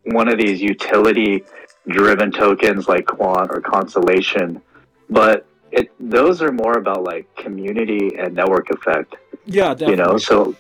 one 0.06 0.28
of 0.28 0.38
these 0.38 0.62
utility 0.62 1.44
driven 1.88 2.32
tokens 2.32 2.88
like 2.88 3.06
Quant 3.06 3.50
or 3.52 3.62
Constellation, 3.62 4.62
but 5.10 5.46
it 5.72 5.92
those 6.00 6.42
are 6.42 6.52
more 6.52 6.74
about 6.78 7.04
like 7.04 7.34
community 7.36 8.16
and 8.18 8.36
network 8.36 8.70
effect. 8.70 9.16
Yeah, 9.46 9.74
definitely. 9.74 9.92
You 9.92 10.04
know, 10.12 10.18
so 10.18 10.56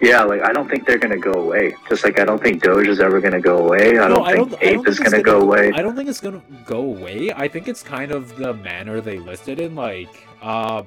yeah, 0.00 0.22
like 0.22 0.42
I 0.42 0.52
don't 0.52 0.68
think 0.68 0.86
they're 0.86 0.98
gonna 0.98 1.18
go 1.18 1.32
away. 1.32 1.74
Just 1.88 2.04
like 2.04 2.20
I 2.20 2.24
don't 2.24 2.42
think 2.42 2.62
Doge 2.62 2.86
is 2.88 3.00
ever 3.00 3.20
gonna 3.20 3.40
go 3.40 3.58
away. 3.58 3.98
I 3.98 4.08
No, 4.08 4.16
don't 4.16 4.26
I 4.28 4.32
think 4.34 4.50
don't- 4.50 4.62
Ape 4.62 4.74
don't 4.76 4.88
is 4.88 4.98
gonna, 4.98 5.10
gonna- 5.22 5.22
go 5.22 5.40
away. 5.40 5.72
I 5.74 5.82
don't 5.82 5.96
think 5.96 6.08
it's 6.08 6.20
gonna 6.20 6.42
go 6.64 6.80
away. 6.80 7.32
I 7.34 7.48
think 7.48 7.66
it's 7.68 7.82
kind 7.82 8.12
of 8.12 8.36
the 8.36 8.54
manner 8.54 9.00
they 9.00 9.18
listed 9.18 9.58
in, 9.60 9.74
like 9.74 10.26
uh 10.42 10.82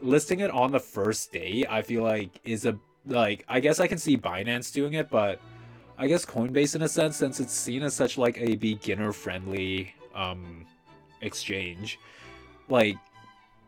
listing 0.00 0.40
it 0.40 0.50
on 0.50 0.70
the 0.72 0.80
first 0.80 1.32
day. 1.32 1.64
I 1.68 1.82
feel 1.82 2.02
like 2.04 2.30
is 2.44 2.66
a 2.66 2.78
like 3.06 3.44
I 3.48 3.58
guess 3.60 3.80
I 3.80 3.86
can 3.88 3.98
see 3.98 4.16
Binance 4.16 4.72
doing 4.72 4.92
it, 4.94 5.10
but 5.10 5.40
I 5.98 6.06
guess 6.06 6.24
Coinbase 6.24 6.74
in 6.76 6.82
a 6.82 6.88
sense, 6.88 7.16
since 7.16 7.40
it's 7.40 7.52
seen 7.52 7.82
as 7.82 7.94
such 7.94 8.16
like 8.16 8.40
a 8.40 8.54
beginner 8.56 9.12
friendly 9.12 9.92
um 10.14 10.66
exchange, 11.20 11.98
like 12.68 12.96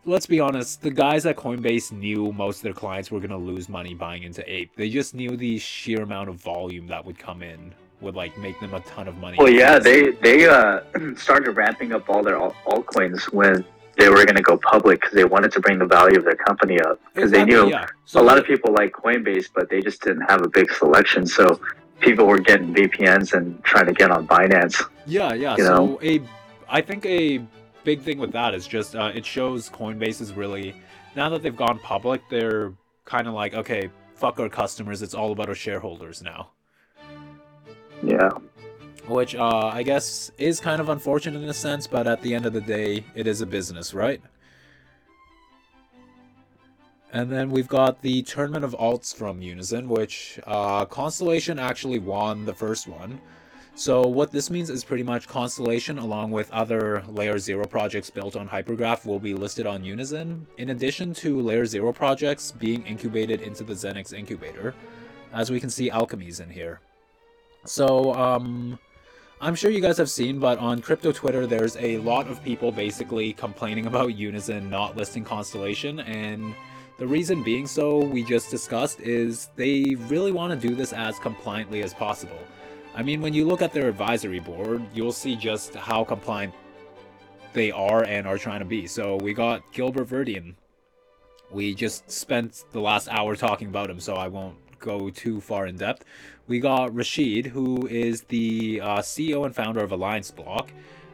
let's 0.07 0.27
be 0.27 0.41
honest, 0.41 0.83
the 0.83 0.91
guys 0.91 1.25
at 1.27 1.37
Coinbase 1.37 1.93
knew 1.93 2.33
most 2.33 2.59
of 2.59 2.63
their 2.63 2.75
clients 2.75 3.11
were 3.11 3.21
gonna 3.21 3.39
lose 3.39 3.69
money 3.69 3.95
buying 3.95 4.23
into 4.23 4.49
Ape. 4.51 4.75
They 4.77 4.91
just 4.91 5.15
knew 5.15 5.37
the 5.37 5.59
sheer 5.59 6.03
amount 6.03 6.29
of 6.29 6.37
volume 6.37 6.87
that 6.89 7.05
would 7.05 7.19
come 7.19 7.43
in 7.43 7.75
would 8.01 8.15
like 8.15 8.37
make 8.39 8.61
them 8.61 8.75
a 8.75 8.81
ton 8.81 9.09
of 9.09 9.17
money. 9.17 9.37
Well, 9.39 9.51
yeah, 9.51 9.79
they 9.79 10.11
they 10.13 10.47
uh, 10.47 10.81
started 11.17 11.53
ramping 11.53 11.93
up 11.93 12.09
all 12.09 12.23
their 12.23 12.37
alt- 12.37 12.55
altcoins 12.67 13.33
when 13.33 13.65
they 13.97 14.09
were 14.09 14.25
going 14.25 14.37
to 14.37 14.43
go 14.43 14.57
public 14.57 15.01
because 15.01 15.15
they 15.15 15.25
wanted 15.25 15.53
to 15.53 15.61
bring 15.61 15.79
the 15.79 15.87
value 15.87 16.19
of 16.19 16.25
their 16.25 16.35
company 16.35 16.81
up 16.81 17.01
because 17.15 17.31
they 17.31 17.45
knew 17.45 17.71
yeah. 17.71 17.87
a 18.15 18.23
lot 18.23 18.39
of 18.39 18.45
people 18.45 18.73
like 18.73 18.93
Coinbase, 18.93 19.49
but 19.55 19.71
they 19.71 19.81
just 19.81 20.03
didn't 20.03 20.23
have 20.23 20.43
a 20.43 20.49
big 20.49 20.73
selection. 20.73 21.27
So 21.27 21.61
people 22.01 22.27
were 22.27 22.41
getting 22.41 22.75
VPNs 22.75 23.35
and 23.35 23.63
trying 23.63 23.87
to 23.87 23.93
get 23.93 24.11
on 24.11 24.27
Binance. 24.27 24.85
Yeah, 25.07 25.33
yeah. 25.33 25.57
So 25.57 25.63
know? 25.63 25.99
a, 26.03 26.21
I 26.69 26.81
think 26.81 27.07
a 27.07 27.41
big 27.85 28.01
thing 28.01 28.19
with 28.19 28.33
that 28.33 28.55
is 28.55 28.67
just 28.67 28.97
uh, 28.97 29.13
it 29.15 29.25
shows 29.25 29.69
Coinbase 29.71 30.21
is 30.21 30.33
really 30.33 30.75
now 31.15 31.29
that 31.29 31.43
they've 31.43 31.57
gone 31.57 31.79
public, 31.79 32.23
they're 32.29 32.73
kind 33.05 33.29
of 33.29 33.35
like 33.35 33.55
okay, 33.55 33.91
fuck 34.15 34.41
our 34.41 34.49
customers. 34.49 35.03
It's 35.03 35.15
all 35.15 35.33
about 35.33 35.49
our 35.49 35.55
shareholders 35.55 36.23
now. 36.23 36.51
Yeah, 38.03 38.31
Which 39.07 39.35
uh, 39.35 39.71
I 39.73 39.83
guess 39.83 40.31
is 40.37 40.61
kind 40.61 40.81
of 40.81 40.89
unfortunate 40.89 41.43
in 41.43 41.49
a 41.49 41.55
sense, 41.55 41.87
but 41.87 42.07
at 42.07 42.21
the 42.23 42.35
end 42.35 42.45
of 42.45 42.53
the 42.53 42.61
day, 42.61 43.05
it 43.15 43.27
is 43.27 43.41
a 43.41 43.47
business, 43.47 43.95
right? 43.95 44.21
And 47.13 47.31
then 47.31 47.51
we've 47.51 47.69
got 47.69 48.03
the 48.03 48.23
Tournament 48.23 48.65
of 48.65 48.73
Alts 48.73 49.15
from 49.15 49.41
Unizen, 49.41 49.87
which 49.87 50.41
uh, 50.49 50.85
Constellation 50.87 51.61
actually 51.61 52.01
won 52.01 52.45
the 52.45 52.53
first 52.53 52.89
one. 52.89 53.21
So 53.77 54.07
what 54.07 54.31
this 54.31 54.51
means 54.51 54.71
is 54.71 54.85
pretty 54.85 55.03
much 55.03 55.27
Constellation, 55.27 55.99
along 55.99 56.31
with 56.31 56.51
other 56.53 57.03
Layer 57.09 57.39
Zero 57.41 57.65
projects 57.65 58.09
built 58.09 58.37
on 58.37 58.49
Hypergraph, 58.49 59.05
will 59.05 59.19
be 59.19 59.35
listed 59.35 59.67
on 59.67 59.83
Unizen. 59.83 60.47
In 60.59 60.71
addition 60.71 61.13
to 61.15 61.41
Layer 61.41 61.67
Zero 61.67 61.93
projects 61.93 62.53
being 62.53 62.87
incubated 62.87 63.41
into 63.41 63.65
the 63.65 63.73
ZenX 63.73 64.13
incubator, 64.13 64.75
as 65.33 65.51
we 65.51 65.59
can 65.59 65.71
see, 65.71 65.91
Alkimi's 65.91 66.39
in 66.39 66.49
here. 66.49 66.81
So 67.65 68.15
um, 68.15 68.79
I'm 69.41 69.57
sure 69.57 69.73
you 69.73 69.81
guys 69.81 69.99
have 69.99 70.11
seen, 70.11 70.39
but 70.39 70.59
on 70.61 70.81
crypto 70.81 71.11
Twitter, 71.11 71.45
there's 71.45 71.77
a 71.79 71.99
lot 71.99 72.29
of 72.29 72.45
people 72.45 72.71
basically 72.71 73.33
complaining 73.33 73.87
about 73.87 74.11
Unizen 74.11 74.71
not 74.71 74.97
listing 74.97 75.25
Constellation, 75.25 75.99
and 76.01 76.55
the 76.99 77.07
reason 77.09 77.43
being 77.43 77.67
so, 77.67 77.99
we 77.99 78.23
just 78.23 78.53
discussed, 78.53 79.01
is 79.01 79.49
they 79.57 79.97
really 80.07 80.31
want 80.31 80.59
to 80.59 80.69
do 80.69 80.77
this 80.77 80.93
as 80.93 81.19
compliantly 81.19 81.83
as 81.83 81.93
possible. 81.93 82.39
I 82.95 83.03
mean, 83.03 83.21
when 83.21 83.35
you 83.35 83.45
look 83.45 83.61
at 83.61 83.73
their 83.73 83.89
advisory 83.89 84.39
board, 84.39 84.83
you'll 84.95 85.13
see 85.13 85.35
just 85.35 85.75
how 85.75 86.05
compliant 86.05 86.55
they 87.53 87.73
are 87.73 88.05
and 88.05 88.27
are 88.27 88.39
trying 88.39 88.61
to 88.61 88.65
be. 88.65 88.87
So 88.87 89.17
we 89.17 89.35
got 89.35 89.63
Gilbert 89.73 90.09
Verdian. 90.09 90.55
We 91.51 91.75
just 91.75 92.09
spent 92.11 92.65
the 92.73 92.81
last 92.81 93.09
hour 93.09 93.35
talking 93.35 93.69
about 93.69 93.91
him, 93.91 93.99
so 93.99 94.15
I 94.15 94.29
won't 94.29 94.57
go 94.79 95.11
too 95.11 95.41
far 95.41 95.67
in 95.67 95.77
depth. 95.77 96.05
We 96.47 96.61
got 96.61 96.95
Rashid, 96.95 97.47
who 97.47 97.87
is 97.89 98.23
the 98.23 98.81
uh, 98.81 98.99
CEO 98.99 99.45
and 99.45 99.55
founder 99.55 99.83
of 99.83 99.93
Alliance 99.93 100.31
Block. 100.31 100.71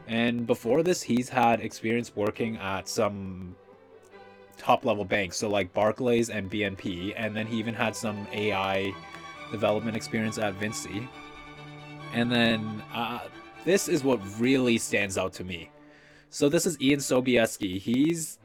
And 0.07 0.47
before 0.47 0.83
this, 0.83 1.01
he's 1.03 1.29
had 1.29 1.61
experience 1.61 2.15
working 2.15 2.57
at 2.59 2.89
some 2.89 3.55
top 4.59 4.85
level 4.85 5.05
banks, 5.05 5.39
so 5.39 5.49
like 5.49 5.73
Barclays 5.73 6.29
and 6.29 6.51
BNP. 6.51 7.15
And 7.17 7.35
then 7.35 7.47
he 7.47 7.57
even 7.59 7.75
had 7.75 7.97
some 7.97 8.27
AI 8.33 8.93
development 9.51 9.97
experience 9.97 10.37
at 10.37 10.55
Vinci. 10.55 11.09
And 12.13 12.31
then 12.31 12.83
uh, 12.93 13.21
this 13.65 13.89
is 13.89 14.03
what 14.03 14.21
really 14.41 14.79
stands 14.79 15.17
out 15.17 15.33
to 15.35 15.45
me. 15.45 15.71
So 16.31 16.49
this 16.49 16.67
is 16.67 16.81
Ian 16.81 17.01
Sobieski. 17.01 17.79
He's 17.79 18.39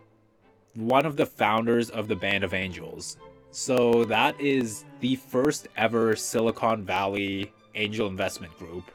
one 0.73 1.05
of 1.05 1.17
the 1.17 1.25
founders 1.25 1.89
of 1.89 2.07
the 2.07 2.15
Band 2.15 2.43
of 2.43 2.53
Angels. 2.53 3.17
So 3.51 4.03
that 4.05 4.39
is 4.39 4.83
the 4.99 5.15
first 5.15 5.67
ever 5.77 6.15
Silicon 6.15 6.83
Valley 6.83 7.51
angel 7.75 8.07
investment 8.07 8.57
group, 8.57 8.91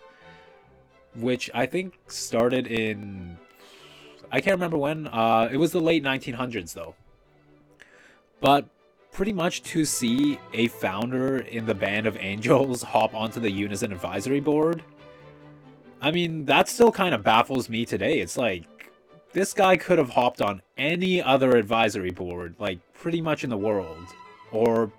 which 1.14 1.50
I 1.54 1.66
think 1.66 1.98
started 2.08 2.66
in 2.66 3.38
I 4.32 4.40
can't 4.40 4.54
remember 4.54 4.76
when. 4.78 5.08
Uh, 5.08 5.48
it 5.50 5.56
was 5.56 5.72
the 5.72 5.80
late 5.80 6.04
1900s 6.04 6.74
though. 6.74 6.94
But 8.40 8.66
pretty 9.12 9.32
much 9.32 9.62
to 9.64 9.84
see 9.84 10.38
a 10.52 10.68
founder 10.68 11.38
in 11.38 11.66
the 11.66 11.74
Band 11.74 12.06
of 12.06 12.16
Angels 12.18 12.82
hop 12.94 13.14
onto 13.14 13.40
the 13.40 13.50
Unizen 13.50 13.92
advisory 13.92 14.40
board, 14.40 14.82
I 16.00 16.10
mean 16.10 16.46
that 16.46 16.68
still 16.68 16.92
kind 16.92 17.14
of 17.14 17.22
baffles 17.22 17.68
me 17.68 17.84
today. 17.84 18.20
It's 18.20 18.36
like 18.36 18.64
this 19.32 19.52
guy 19.52 19.76
could 19.76 19.98
have 19.98 20.10
hopped 20.10 20.40
on 20.40 20.62
any 20.76 21.22
other 21.22 21.56
advisory 21.56 22.10
board, 22.10 22.54
like 22.58 22.78
pretty 22.94 23.20
much 23.20 23.44
in 23.44 23.50
the 23.50 23.56
world, 23.56 24.06
or 24.50 24.90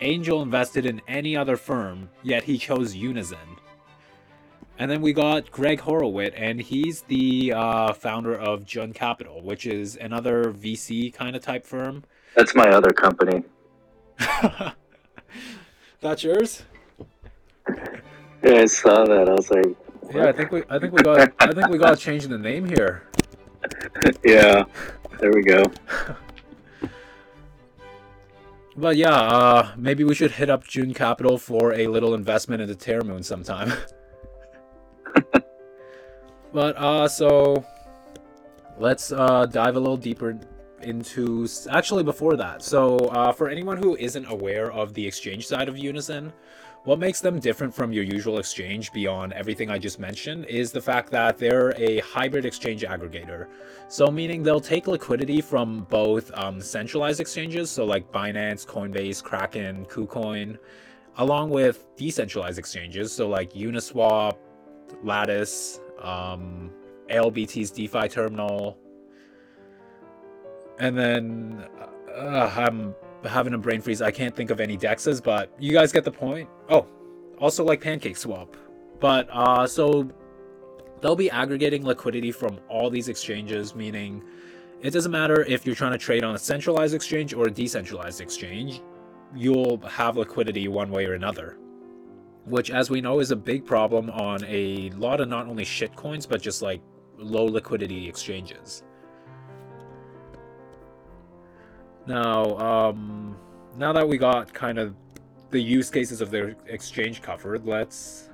Angel 0.00 0.42
invested 0.42 0.86
in 0.86 1.00
any 1.06 1.36
other 1.36 1.56
firm, 1.56 2.08
yet 2.22 2.44
he 2.44 2.58
chose 2.58 2.94
Unizen. 2.94 3.36
And 4.78 4.90
then 4.90 5.02
we 5.02 5.12
got 5.12 5.50
Greg 5.50 5.80
Horowitz, 5.80 6.34
and 6.36 6.58
he's 6.58 7.02
the 7.02 7.52
uh, 7.54 7.92
founder 7.92 8.34
of 8.34 8.64
Jun 8.64 8.94
Capital, 8.94 9.42
which 9.42 9.66
is 9.66 9.96
another 9.96 10.54
VC 10.54 11.12
kind 11.12 11.36
of 11.36 11.42
type 11.42 11.66
firm. 11.66 12.02
That's 12.34 12.54
my 12.54 12.68
other 12.68 12.92
company. 12.92 13.44
That's 16.00 16.24
yours? 16.24 16.62
Yeah, 18.42 18.54
I 18.54 18.64
saw 18.64 19.04
that. 19.04 19.28
I 19.28 19.32
was 19.32 19.50
like, 19.50 19.76
Yeah, 20.14 20.28
I 20.28 20.32
think 20.32 20.50
we, 20.50 20.62
I 20.70 20.78
think 20.78 20.92
we 20.94 21.02
got, 21.02 21.32
I 21.38 21.52
think 21.52 21.68
we 21.68 21.78
got 21.78 21.90
to 21.90 21.96
change 21.96 22.26
the 22.26 22.38
name 22.38 22.66
here. 22.66 23.02
yeah, 24.24 24.64
there 25.18 25.32
we 25.32 25.42
go. 25.42 25.64
But 28.76 28.96
yeah, 28.96 29.12
uh, 29.12 29.72
maybe 29.76 30.04
we 30.04 30.14
should 30.14 30.30
hit 30.30 30.48
up 30.48 30.66
June 30.66 30.94
Capital 30.94 31.36
for 31.36 31.74
a 31.74 31.88
little 31.88 32.14
investment 32.14 32.62
into 32.62 32.74
Terramoon 32.74 33.22
sometime. 33.22 33.74
but 36.52 36.76
uh, 36.78 37.06
so 37.06 37.62
let's 38.78 39.12
uh, 39.12 39.44
dive 39.46 39.76
a 39.76 39.80
little 39.80 39.98
deeper 39.98 40.38
into. 40.82 41.46
Actually, 41.70 42.02
before 42.02 42.36
that, 42.36 42.62
so 42.62 42.96
uh, 42.96 43.32
for 43.32 43.48
anyone 43.48 43.76
who 43.76 43.96
isn't 43.96 44.26
aware 44.26 44.72
of 44.72 44.94
the 44.94 45.06
exchange 45.06 45.46
side 45.46 45.68
of 45.68 45.74
Unizen, 45.74 46.32
what 46.84 46.98
makes 46.98 47.20
them 47.20 47.38
different 47.38 47.74
from 47.74 47.92
your 47.92 48.04
usual 48.04 48.38
exchange 48.38 48.90
beyond 48.92 49.34
everything 49.34 49.70
I 49.70 49.78
just 49.78 49.98
mentioned 49.98 50.46
is 50.46 50.72
the 50.72 50.80
fact 50.80 51.10
that 51.10 51.36
they're 51.36 51.74
a 51.76 51.98
hybrid 51.98 52.46
exchange 52.46 52.82
aggregator. 52.82 53.48
So, 53.88 54.10
meaning 54.10 54.42
they'll 54.42 54.60
take 54.60 54.86
liquidity 54.86 55.42
from 55.42 55.86
both 55.90 56.30
um, 56.34 56.58
centralized 56.60 57.20
exchanges, 57.20 57.70
so 57.70 57.84
like 57.84 58.10
Binance, 58.10 58.66
Coinbase, 58.66 59.22
Kraken, 59.22 59.84
KuCoin, 59.86 60.58
along 61.18 61.50
with 61.50 61.84
decentralized 61.96 62.58
exchanges, 62.58 63.12
so 63.12 63.28
like 63.28 63.52
Uniswap, 63.52 64.38
Lattice, 65.02 65.80
um, 66.00 66.70
ALBT's 67.10 67.70
DeFi 67.70 68.08
terminal, 68.08 68.78
and 70.80 70.96
then 70.98 71.64
uh, 72.16 72.52
I'm 72.56 72.94
having 73.24 73.54
a 73.54 73.58
brain 73.58 73.80
freeze. 73.80 74.02
I 74.02 74.10
can't 74.10 74.34
think 74.34 74.50
of 74.50 74.60
any 74.60 74.76
dexes, 74.76 75.22
but 75.22 75.54
you 75.58 75.72
guys 75.72 75.92
get 75.92 76.04
the 76.04 76.10
point. 76.10 76.48
Oh, 76.68 76.86
also 77.38 77.62
like 77.64 77.80
Pancake 77.80 78.16
Swap. 78.16 78.56
But 78.98 79.28
uh, 79.30 79.66
so 79.66 80.10
they'll 81.00 81.16
be 81.16 81.30
aggregating 81.30 81.84
liquidity 81.84 82.32
from 82.32 82.58
all 82.68 82.90
these 82.90 83.08
exchanges, 83.08 83.74
meaning 83.74 84.24
it 84.80 84.90
doesn't 84.90 85.12
matter 85.12 85.44
if 85.44 85.66
you're 85.66 85.74
trying 85.74 85.92
to 85.92 85.98
trade 85.98 86.24
on 86.24 86.34
a 86.34 86.38
centralized 86.38 86.94
exchange 86.94 87.34
or 87.34 87.46
a 87.46 87.50
decentralized 87.50 88.22
exchange, 88.22 88.82
you'll 89.34 89.78
have 89.86 90.16
liquidity 90.16 90.66
one 90.68 90.90
way 90.90 91.04
or 91.04 91.12
another. 91.12 91.58
Which, 92.46 92.70
as 92.70 92.88
we 92.88 93.02
know, 93.02 93.20
is 93.20 93.30
a 93.30 93.36
big 93.36 93.66
problem 93.66 94.08
on 94.10 94.42
a 94.44 94.90
lot 94.90 95.20
of 95.20 95.28
not 95.28 95.46
only 95.46 95.64
shit 95.64 95.94
coins, 95.94 96.24
but 96.24 96.40
just 96.40 96.62
like 96.62 96.80
low 97.18 97.44
liquidity 97.44 98.08
exchanges. 98.08 98.82
Now, 102.10 102.58
um, 102.58 103.36
now 103.78 103.92
that 103.92 104.06
we 104.06 104.18
got 104.18 104.52
kind 104.52 104.80
of 104.80 104.96
the 105.52 105.60
use 105.60 105.90
cases 105.90 106.20
of 106.20 106.32
their 106.32 106.56
exchange 106.66 107.22
covered, 107.22 107.64
let's 107.64 108.30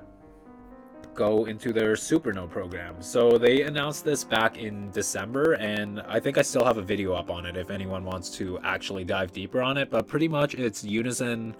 go 1.13 1.45
into 1.45 1.71
their 1.71 1.93
supernode 1.93 2.49
program. 2.49 2.95
So 3.03 3.37
they 3.37 3.61
announced 3.61 4.03
this 4.03 4.23
back 4.23 4.57
in 4.57 4.89
December, 4.89 5.53
and 5.53 6.01
I 6.01 6.19
think 6.19 6.39
I 6.39 6.41
still 6.41 6.65
have 6.65 6.77
a 6.77 6.81
video 6.81 7.13
up 7.13 7.29
on 7.29 7.45
it 7.45 7.55
if 7.55 7.69
anyone 7.69 8.03
wants 8.03 8.31
to 8.37 8.57
actually 8.63 9.03
dive 9.03 9.31
deeper 9.31 9.61
on 9.61 9.77
it. 9.77 9.91
But 9.91 10.07
pretty 10.07 10.27
much 10.27 10.55
it's 10.55 10.81
Unizen 10.81 11.53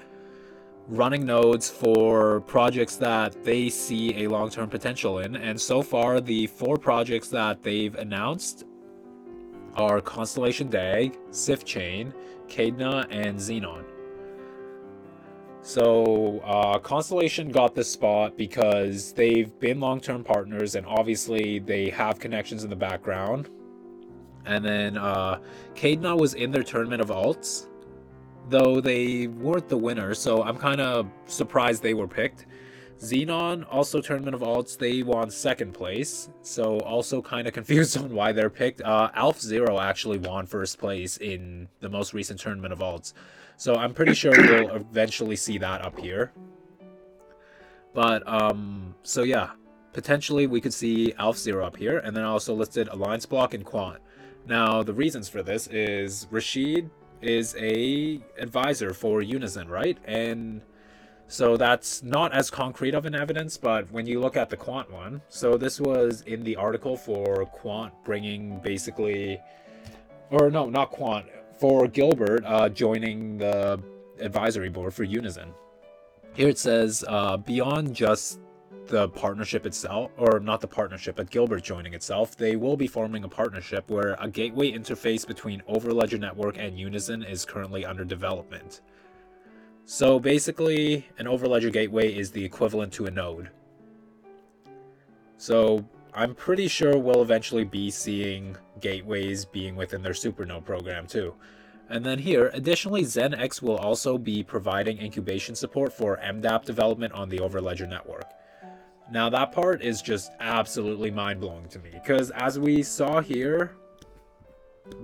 running 0.87 1.23
nodes 1.23 1.69
for 1.69 2.41
projects 2.41 2.95
that 2.95 3.43
they 3.43 3.69
see 3.69 4.23
a 4.23 4.27
long 4.27 4.49
term 4.49 4.71
potential 4.71 5.19
in. 5.19 5.35
And 5.35 5.61
so 5.61 5.83
far, 5.83 6.19
the 6.19 6.47
four 6.47 6.77
projects 6.77 7.27
that 7.27 7.61
they've 7.61 7.93
announced 7.93 8.63
are 9.77 10.01
Constellation 10.01 10.69
DAG, 10.69 11.17
SifChain, 11.31 12.13
Kadena, 12.47 13.05
and 13.09 13.37
Zenon. 13.37 13.83
So 15.61 16.39
uh, 16.45 16.79
Constellation 16.79 17.51
got 17.51 17.75
this 17.75 17.91
spot 17.91 18.37
because 18.37 19.13
they've 19.13 19.57
been 19.59 19.79
long-term 19.79 20.23
partners, 20.23 20.75
and 20.75 20.85
obviously 20.87 21.59
they 21.59 21.89
have 21.89 22.19
connections 22.19 22.63
in 22.63 22.69
the 22.69 22.75
background. 22.75 23.49
And 24.45 24.63
then 24.63 24.97
uh, 24.97 25.39
was 26.15 26.33
in 26.33 26.51
their 26.51 26.63
tournament 26.63 27.01
of 27.01 27.09
alts, 27.09 27.67
though 28.49 28.79
they 28.79 29.27
weren't 29.27 29.67
the 29.67 29.77
winner. 29.77 30.13
So 30.13 30.41
I'm 30.41 30.55
kind 30.55 30.79
of 30.79 31.07
surprised 31.25 31.83
they 31.83 31.93
were 31.93 32.07
picked. 32.07 32.45
Zenon, 32.99 33.65
also 33.69 34.01
Tournament 34.01 34.35
of 34.35 34.41
Alts, 34.41 34.77
they 34.77 35.03
won 35.03 35.29
second 35.29 35.73
place, 35.73 36.29
so 36.41 36.79
also 36.79 37.21
kind 37.21 37.47
of 37.47 37.53
confused 37.55 37.97
on 37.97 38.13
why 38.13 38.31
they're 38.31 38.49
picked. 38.49 38.81
Uh, 38.81 39.09
Alph 39.13 39.39
Zero 39.39 39.79
actually 39.79 40.17
won 40.17 40.45
first 40.45 40.77
place 40.77 41.17
in 41.17 41.67
the 41.79 41.89
most 41.89 42.13
recent 42.13 42.39
Tournament 42.39 42.73
of 42.73 42.79
Alts, 42.79 43.13
so 43.55 43.75
I'm 43.75 43.93
pretty 43.93 44.13
sure 44.13 44.31
we'll 44.37 44.75
eventually 44.75 45.35
see 45.35 45.57
that 45.59 45.83
up 45.83 45.99
here. 45.99 46.31
But, 47.93 48.27
um, 48.27 48.95
so 49.03 49.23
yeah, 49.23 49.51
potentially 49.93 50.47
we 50.47 50.61
could 50.61 50.73
see 50.73 51.13
Alf 51.17 51.37
Zero 51.37 51.65
up 51.65 51.77
here, 51.77 51.99
and 51.99 52.15
then 52.15 52.23
I 52.23 52.27
also 52.27 52.53
listed 52.53 52.87
Alliance 52.89 53.25
Block 53.25 53.53
and 53.53 53.65
Quant. 53.65 53.99
Now, 54.47 54.81
the 54.81 54.93
reasons 54.93 55.27
for 55.27 55.43
this 55.43 55.67
is 55.67 56.27
Rashid 56.31 56.89
is 57.21 57.55
a 57.57 58.21
advisor 58.37 58.93
for 58.93 59.21
Unizen, 59.21 59.69
right? 59.69 59.97
And 60.05 60.61
so 61.27 61.57
that's 61.57 62.03
not 62.03 62.33
as 62.33 62.49
concrete 62.49 62.93
of 62.93 63.05
an 63.05 63.13
evidence, 63.13 63.57
but 63.57 63.91
when 63.91 64.05
you 64.05 64.19
look 64.19 64.37
at 64.37 64.49
the 64.49 64.57
quant 64.57 64.91
one, 64.91 65.21
so 65.29 65.57
this 65.57 65.79
was 65.79 66.21
in 66.21 66.43
the 66.43 66.55
article 66.55 66.95
for 66.95 67.45
quant 67.45 67.93
bringing 68.05 68.59
basically, 68.59 69.39
or 70.29 70.49
no, 70.49 70.69
not 70.69 70.91
quant, 70.91 71.25
for 71.59 71.87
Gilbert 71.87 72.43
uh, 72.45 72.69
joining 72.69 73.37
the 73.37 73.81
advisory 74.19 74.69
board 74.69 74.93
for 74.93 75.05
Unizen. 75.05 75.49
Here 76.33 76.49
it 76.49 76.59
says 76.59 77.03
uh, 77.07 77.37
beyond 77.37 77.95
just 77.95 78.39
the 78.87 79.09
partnership 79.09 79.65
itself, 79.65 80.11
or 80.17 80.39
not 80.39 80.61
the 80.61 80.67
partnership, 80.67 81.17
but 81.17 81.29
Gilbert 81.29 81.61
joining 81.63 81.93
itself, 81.93 82.37
they 82.37 82.55
will 82.55 82.77
be 82.77 82.87
forming 82.87 83.23
a 83.25 83.27
partnership 83.27 83.89
where 83.89 84.15
a 84.19 84.29
gateway 84.29 84.71
interface 84.71 85.27
between 85.27 85.61
Overledger 85.67 86.19
Network 86.19 86.57
and 86.57 86.77
Unizen 86.77 87.29
is 87.29 87.43
currently 87.43 87.85
under 87.85 88.05
development. 88.05 88.81
So 89.89 90.19
basically, 90.19 91.07
an 91.17 91.27
overledger 91.27 91.71
gateway 91.71 92.13
is 92.13 92.29
the 92.29 92.43
equivalent 92.43 92.91
to 92.93 93.05
a 93.05 93.09
node. 93.09 93.51
So 95.37 95.85
I'm 96.13 96.35
pretty 96.35 96.67
sure 96.67 96.97
we'll 96.97 97.21
eventually 97.21 97.63
be 97.63 97.89
seeing 97.89 98.57
gateways 98.81 99.45
being 99.45 99.77
within 99.77 100.01
their 100.01 100.11
supernode 100.11 100.65
program 100.65 101.07
too. 101.07 101.35
And 101.89 102.05
then 102.05 102.19
here, 102.19 102.51
additionally, 102.53 103.03
ZenX 103.03 103.61
will 103.61 103.77
also 103.77 104.17
be 104.17 104.43
providing 104.43 105.01
incubation 105.01 105.55
support 105.55 105.93
for 105.93 106.17
MDAP 106.17 106.65
development 106.65 107.13
on 107.13 107.29
the 107.29 107.37
Overledger 107.37 107.87
network. 107.87 108.25
Now, 109.09 109.29
that 109.29 109.53
part 109.53 109.81
is 109.81 110.01
just 110.01 110.33
absolutely 110.41 111.11
mind 111.11 111.39
blowing 111.39 111.69
to 111.69 111.79
me 111.79 111.91
because, 111.93 112.29
as 112.31 112.59
we 112.59 112.83
saw 112.83 113.21
here, 113.21 113.77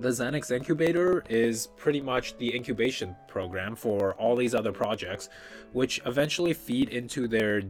the 0.00 0.08
ZenX 0.08 0.50
incubator 0.50 1.24
is 1.28 1.68
pretty 1.76 2.00
much 2.00 2.36
the 2.38 2.54
incubation 2.54 3.16
program 3.28 3.76
for 3.76 4.14
all 4.14 4.36
these 4.36 4.54
other 4.54 4.72
projects, 4.72 5.28
which 5.72 6.00
eventually 6.04 6.52
feed 6.52 6.88
into 6.88 7.28
their 7.28 7.62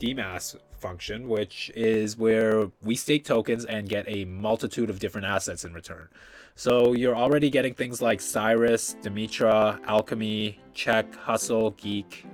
DMAS 0.00 0.56
function, 0.78 1.28
which 1.28 1.70
is 1.74 2.16
where 2.16 2.70
we 2.82 2.96
stake 2.96 3.24
tokens 3.24 3.64
and 3.64 3.88
get 3.88 4.04
a 4.08 4.24
multitude 4.24 4.90
of 4.90 4.98
different 4.98 5.26
assets 5.26 5.64
in 5.64 5.72
return. 5.72 6.08
So 6.54 6.92
you're 6.92 7.16
already 7.16 7.50
getting 7.50 7.74
things 7.74 8.02
like 8.02 8.20
Cirus, 8.20 9.00
Dimitra, 9.02 9.82
Alkimi, 9.84 10.56
Check, 10.74 11.14
Hustle, 11.14 11.70
Geek. 11.72 12.26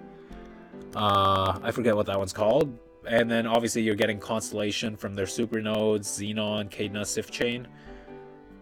Uh, 0.96 1.58
I 1.62 1.70
forget 1.70 1.94
what 1.94 2.06
that 2.06 2.18
one's 2.18 2.32
called. 2.32 2.76
And 3.06 3.30
then 3.30 3.46
obviously 3.46 3.82
you're 3.82 3.94
getting 3.94 4.18
Constellation 4.18 4.96
from 4.96 5.14
their 5.14 5.26
supernodes, 5.26 6.08
Zenon, 6.08 6.68
Kadena, 6.68 7.02
SifChain 7.02 7.66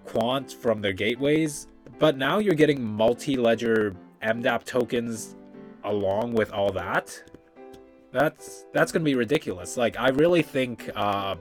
quant 0.06 0.52
from 0.52 0.80
their 0.80 0.92
gateways, 0.92 1.68
but 1.98 2.16
now 2.16 2.38
you're 2.38 2.54
getting 2.54 2.82
multi-ledger 2.82 3.94
MDAP 4.22 4.64
tokens 4.64 5.36
along 5.84 6.34
with 6.34 6.52
all 6.52 6.72
that. 6.72 7.22
That's 8.12 8.64
that's 8.72 8.92
gonna 8.92 9.04
be 9.04 9.14
ridiculous. 9.14 9.76
Like 9.76 9.98
I 9.98 10.08
really 10.08 10.42
think 10.42 10.90
uh, 10.94 11.36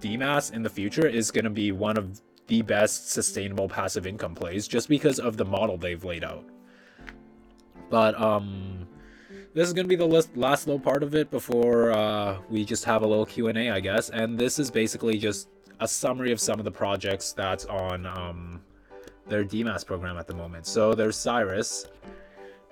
DMAS 0.00 0.52
in 0.52 0.62
the 0.62 0.70
future 0.70 1.06
is 1.06 1.30
gonna 1.30 1.50
be 1.50 1.72
one 1.72 1.96
of 1.96 2.20
the 2.46 2.62
best 2.62 3.10
sustainable 3.10 3.68
passive 3.68 4.06
income 4.06 4.34
plays 4.34 4.68
just 4.68 4.88
because 4.88 5.18
of 5.18 5.36
the 5.36 5.44
model 5.44 5.76
they've 5.76 6.04
laid 6.04 6.24
out. 6.24 6.44
But 7.90 8.20
um, 8.20 8.86
this 9.54 9.66
is 9.66 9.72
gonna 9.72 9.88
be 9.88 9.96
the 9.96 10.06
last, 10.06 10.36
last 10.36 10.66
little 10.66 10.80
part 10.80 11.02
of 11.02 11.14
it 11.14 11.30
before 11.30 11.92
uh, 11.92 12.38
we 12.50 12.64
just 12.64 12.84
have 12.84 13.02
a 13.02 13.06
little 13.06 13.26
Q 13.26 13.48
and 13.48 13.58
A, 13.58 13.70
I 13.70 13.80
guess. 13.80 14.10
And 14.10 14.38
this 14.38 14.58
is 14.58 14.70
basically 14.70 15.18
just 15.18 15.48
a 15.80 15.88
summary 15.88 16.32
of 16.32 16.40
some 16.40 16.58
of 16.58 16.64
the 16.64 16.70
projects 16.70 17.32
that's 17.32 17.64
on 17.66 18.06
um, 18.06 18.60
their 19.28 19.44
DMAS 19.44 19.84
program 19.84 20.16
at 20.16 20.26
the 20.26 20.34
moment. 20.34 20.66
So 20.66 20.94
there's 20.94 21.16
Cirus. 21.16 21.86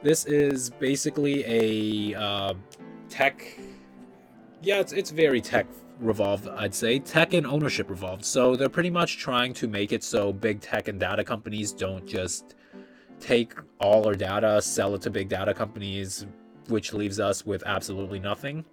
This 0.02 0.24
is 0.26 0.70
basically 0.70 1.44
a 1.46 2.18
uh, 2.18 2.54
tech. 3.08 3.58
Yeah, 4.62 4.80
it's, 4.80 4.92
it's 4.92 5.10
very 5.10 5.40
tech 5.40 5.66
revolved, 6.00 6.48
I'd 6.48 6.74
say. 6.74 6.98
Tech 6.98 7.34
and 7.34 7.46
ownership 7.46 7.90
revolved. 7.90 8.24
So 8.24 8.56
they're 8.56 8.68
pretty 8.68 8.90
much 8.90 9.18
trying 9.18 9.54
to 9.54 9.68
make 9.68 9.92
it 9.92 10.02
so 10.02 10.32
big 10.32 10.60
tech 10.60 10.88
and 10.88 10.98
data 10.98 11.24
companies 11.24 11.72
don't 11.72 12.06
just 12.06 12.54
take 13.20 13.54
all 13.80 14.06
our 14.06 14.14
data, 14.14 14.60
sell 14.60 14.94
it 14.94 15.02
to 15.02 15.10
big 15.10 15.28
data 15.28 15.54
companies, 15.54 16.26
which 16.68 16.92
leaves 16.92 17.20
us 17.20 17.46
with 17.46 17.62
absolutely 17.66 18.18
nothing. 18.18 18.64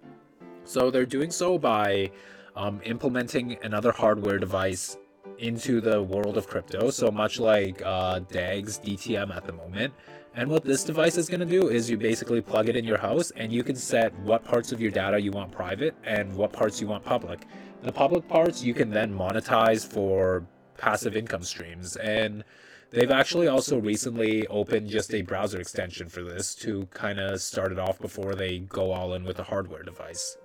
So 0.64 0.90
they're 0.90 1.06
doing 1.06 1.30
so 1.30 1.58
by 1.58 2.10
um, 2.56 2.80
implementing 2.84 3.56
another 3.62 3.92
hardware 3.92 4.38
device 4.38 4.96
into 5.38 5.80
the 5.80 6.02
world 6.02 6.36
of 6.36 6.46
crypto. 6.46 6.90
So 6.90 7.10
much 7.10 7.38
like 7.40 7.82
uh, 7.84 8.20
DAG's 8.20 8.78
DTM 8.78 9.34
at 9.34 9.44
the 9.44 9.52
moment. 9.52 9.92
And 10.34 10.48
what 10.48 10.64
this 10.64 10.82
device 10.82 11.18
is 11.18 11.28
going 11.28 11.40
to 11.40 11.46
do 11.46 11.68
is 11.68 11.90
you 11.90 11.98
basically 11.98 12.40
plug 12.40 12.68
it 12.68 12.76
in 12.76 12.84
your 12.84 12.96
house 12.96 13.30
and 13.32 13.52
you 13.52 13.62
can 13.62 13.76
set 13.76 14.18
what 14.20 14.44
parts 14.44 14.72
of 14.72 14.80
your 14.80 14.90
data 14.90 15.20
you 15.20 15.30
want 15.30 15.52
private 15.52 15.94
and 16.04 16.34
what 16.34 16.52
parts 16.52 16.80
you 16.80 16.86
want 16.86 17.04
public. 17.04 17.46
The 17.82 17.92
public 17.92 18.26
parts 18.28 18.62
you 18.62 18.72
can 18.72 18.90
then 18.90 19.16
monetize 19.16 19.86
for 19.86 20.46
passive 20.78 21.16
income 21.16 21.42
streams. 21.42 21.96
And 21.96 22.44
they've 22.90 23.10
actually 23.10 23.48
also 23.48 23.78
recently 23.78 24.46
opened 24.46 24.88
just 24.88 25.12
a 25.12 25.22
browser 25.22 25.60
extension 25.60 26.08
for 26.08 26.22
this 26.22 26.54
to 26.56 26.86
kind 26.86 27.20
of 27.20 27.42
start 27.42 27.72
it 27.72 27.78
off 27.78 27.98
before 27.98 28.34
they 28.34 28.60
go 28.60 28.92
all 28.92 29.12
in 29.12 29.24
with 29.24 29.38
a 29.38 29.44
hardware 29.44 29.82
device. 29.82 30.38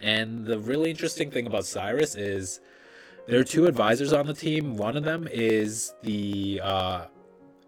And 0.00 0.44
the 0.44 0.58
really 0.58 0.90
interesting 0.90 1.30
thing 1.30 1.46
about 1.46 1.62
Cirus 1.62 2.16
is 2.18 2.60
there 3.26 3.40
are 3.40 3.44
two 3.44 3.66
advisors 3.66 4.12
on 4.12 4.26
the 4.26 4.34
team. 4.34 4.76
One 4.76 4.96
of 4.96 5.04
them 5.04 5.28
is 5.30 5.94
the 6.02 6.60
uh, 6.62 7.06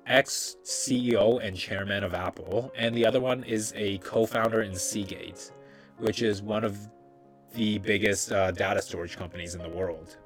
ex 0.06 0.56
CEO 0.64 1.44
and 1.44 1.56
chairman 1.56 2.04
of 2.04 2.14
Apple, 2.14 2.72
and 2.76 2.94
the 2.94 3.06
other 3.06 3.20
one 3.20 3.44
is 3.44 3.72
a 3.76 3.98
co 3.98 4.26
founder 4.26 4.62
in 4.62 4.74
Seagate, 4.74 5.50
which 5.98 6.22
is 6.22 6.42
one 6.42 6.64
of 6.64 6.76
the 7.54 7.78
biggest 7.78 8.30
uh, 8.30 8.50
data 8.50 8.82
storage 8.82 9.16
companies 9.16 9.54
in 9.54 9.62
the 9.62 9.68
world. 9.68 10.16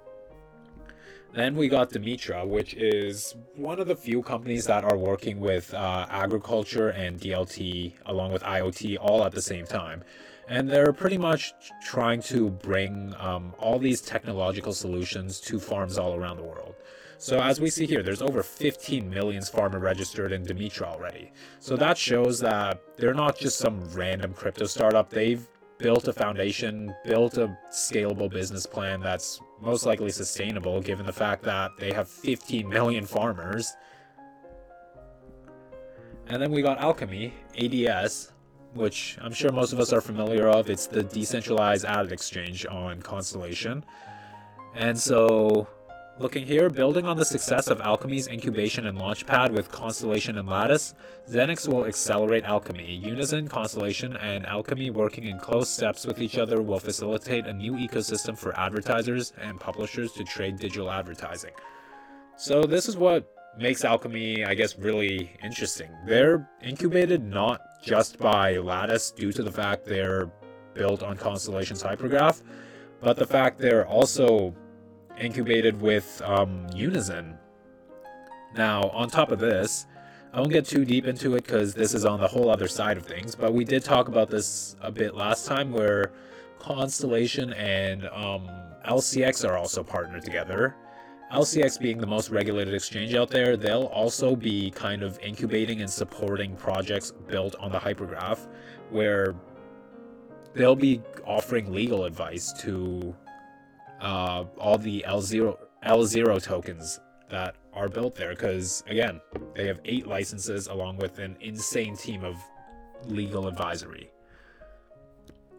Then 1.33 1.57
we 1.57 1.69
got 1.69 1.91
Dimitra, 1.91 2.47
which 2.47 2.75
is 2.75 3.35
one 3.57 3.81
of 3.81 3.87
the 3.87 3.97
few 3.97 4.23
companies 4.23 4.67
that 4.67 4.85
are 4.85 4.99
working 4.99 5.41
with 5.41 5.73
uh, 5.73 6.07
agriculture 6.11 6.91
and 6.91 7.19
DLT 7.19 7.95
along 8.05 8.33
with 8.33 8.43
IoT 8.43 8.99
all 9.01 9.25
at 9.25 9.33
the 9.33 9.41
same 9.41 9.65
time 9.65 10.05
and 10.49 10.69
they're 10.69 10.93
pretty 10.93 11.19
much 11.19 11.55
trying 11.85 12.21
to 12.23 12.51
bring 12.51 13.15
um, 13.19 13.55
all 13.59 13.79
these 13.79 14.01
technological 14.01 14.73
solutions 14.73 15.41
to 15.41 15.59
farms 15.59 15.99
all 15.99 16.15
around 16.15 16.37
the 16.37 16.43
world. 16.43 16.75
So 17.19 17.41
as 17.41 17.61
we 17.61 17.71
see 17.71 17.87
here, 17.87 18.03
there's 18.03 18.21
over 18.21 18.43
15 18.43 19.09
million 19.09 19.45
farmer 19.45 19.79
registered 19.79 20.33
in 20.33 20.45
Dimitra 20.45 20.89
already. 20.89 21.33
So 21.61 21.77
that 21.77 21.97
shows 21.97 22.41
that 22.41 22.83
they're 22.97 23.15
not 23.15 23.39
just 23.39 23.59
some 23.59 23.85
random 23.93 24.35
crypto 24.35 24.67
startup. 24.67 25.09
They've 25.09 25.47
built 25.79 26.09
a 26.09 26.13
foundation, 26.13 26.93
built 27.05 27.39
a 27.39 27.57
scalable 27.71 28.29
business 28.29 28.67
plan 28.67 29.01
that's 29.01 29.41
most 29.61 29.87
likely 29.87 30.11
sustainable 30.11 30.81
given 30.81 31.07
the 31.07 31.13
fact 31.13 31.45
that 31.45 31.71
they 31.79 31.93
have 31.93 32.09
15 32.09 32.69
million 32.69 33.07
farmers. 33.07 33.73
And 36.27 36.43
then 36.43 36.51
we 36.51 36.61
got 36.61 36.81
Alkimi, 36.81 37.33
ADS, 37.57 38.32
which 38.75 39.19
I'm 39.21 39.33
sure 39.33 39.53
most 39.53 39.73
of 39.73 39.81
us 39.81 39.93
are 39.93 40.01
familiar 40.01 40.49
of. 40.49 40.71
It's 40.71 40.87
the 40.87 41.03
decentralized 41.03 41.85
ad 41.85 42.13
exchange 42.13 42.67
on 42.67 43.03
Constellation. 43.03 43.85
And 44.75 44.99
so 44.99 45.69
Looking 46.19 46.47
here, 46.47 46.69
building 46.69 47.07
on 47.07 47.17
the 47.17 47.25
success 47.25 47.69
of 47.69 47.81
Alkimi's 47.81 48.29
incubation 48.29 48.87
and 48.87 48.99
launchpad 48.99 49.51
with 49.51 49.73
Constellation 49.73 50.37
and 50.37 50.47
Lattice, 50.47 50.95
ZenX 51.29 51.67
will 51.67 51.87
accelerate 51.87 52.45
Alkimi. 52.45 53.03
Unizen, 53.03 53.49
Constellation, 53.49 54.17
and 54.19 54.45
Alkimi 54.45 54.93
working 54.93 55.25
in 55.25 55.39
close 55.39 55.71
steps 55.71 56.07
with 56.07 56.21
each 56.21 56.37
other 56.37 56.61
will 56.61 56.79
facilitate 56.79 57.47
a 57.47 57.53
new 57.53 57.73
ecosystem 57.73 58.37
for 58.37 58.57
advertisers 58.57 59.33
and 59.41 59.59
publishers 59.59 60.13
to 60.13 60.23
trade 60.23 60.59
digital 60.59 60.91
advertising. 60.91 61.53
So 62.37 62.65
this 62.65 62.89
is 62.89 62.97
what 62.97 63.29
makes 63.59 63.83
Alkimi, 63.83 64.47
I 64.47 64.55
guess, 64.55 64.79
really 64.79 65.35
interesting. 65.43 65.91
They're 66.07 66.47
incubated 66.63 67.25
not 67.25 67.63
just 67.83 68.19
by 68.19 68.57
Lattice 68.57 69.11
due 69.11 69.33
to 69.33 69.43
the 69.43 69.51
fact 69.51 69.85
they're 69.85 70.31
built 70.73 71.03
on 71.03 71.17
Constellation's 71.17 71.83
hypergraph, 71.83 72.43
but 73.01 73.17
the 73.17 73.27
fact 73.27 73.59
they're 73.59 73.87
also 73.87 74.55
incubated 75.19 75.81
with 75.81 76.23
um, 76.25 76.67
Unizen. 76.71 77.37
Now, 78.55 78.89
on 78.91 79.11
top 79.11 79.33
of 79.33 79.39
this, 79.39 79.87
I 80.33 80.41
won't 80.41 80.53
get 80.53 80.65
too 80.65 80.85
deep 80.85 81.07
into 81.07 81.35
it 81.35 81.45
because 81.45 81.75
this 81.75 81.93
is 81.93 82.07
on 82.07 82.21
the 82.21 82.29
whole 82.29 82.49
other 82.49 82.69
side 82.69 82.97
of 82.97 83.05
things, 83.05 83.35
but 83.35 83.53
we 83.53 83.65
did 83.65 83.85
talk 83.85 84.09
about 84.09 84.31
this 84.31 84.77
a 84.81 84.91
bit 84.91 85.15
last 85.15 85.47
time 85.47 85.73
where 85.73 86.13
Constellation 86.59 87.53
and 87.55 88.07
um, 88.09 88.49
LCX 88.87 89.47
are 89.47 89.59
also 89.59 89.83
partnered 89.83 90.23
together. 90.23 90.77
LCX 91.33 91.81
being 91.81 91.97
the 91.97 92.07
most 92.07 92.29
regulated 92.29 92.75
exchange 92.75 93.15
out 93.15 93.31
there, 93.31 93.57
they'll 93.57 93.85
also 93.85 94.37
be 94.37 94.71
kind 94.71 95.03
of 95.03 95.19
incubating 95.21 95.81
and 95.81 95.89
supporting 95.89 96.55
projects 96.57 97.11
built 97.27 97.55
on 97.59 97.73
the 97.73 97.79
hypergraph 97.79 98.47
where 98.91 99.35
they'll 100.53 100.77
be 100.77 101.01
offering 101.25 101.73
legal 101.73 102.05
advice 102.05 102.53
to 102.53 103.15
uh, 104.03 104.45
all 104.59 104.77
the 104.77 105.03
L0 105.09 105.57
L0 105.87 106.43
tokens 106.43 107.01
that 107.31 107.57
are 107.73 107.89
built 107.89 108.15
there 108.15 108.31
because 108.31 108.85
again 108.87 109.19
they 109.55 109.67
have 109.67 109.81
eight 109.87 110.07
licenses 110.07 110.67
along 110.67 110.99
with 110.99 111.19
an 111.19 111.35
insane 111.41 111.97
team 111.97 112.25
of 112.25 112.37
legal 113.07 113.49
advisory. 113.49 114.11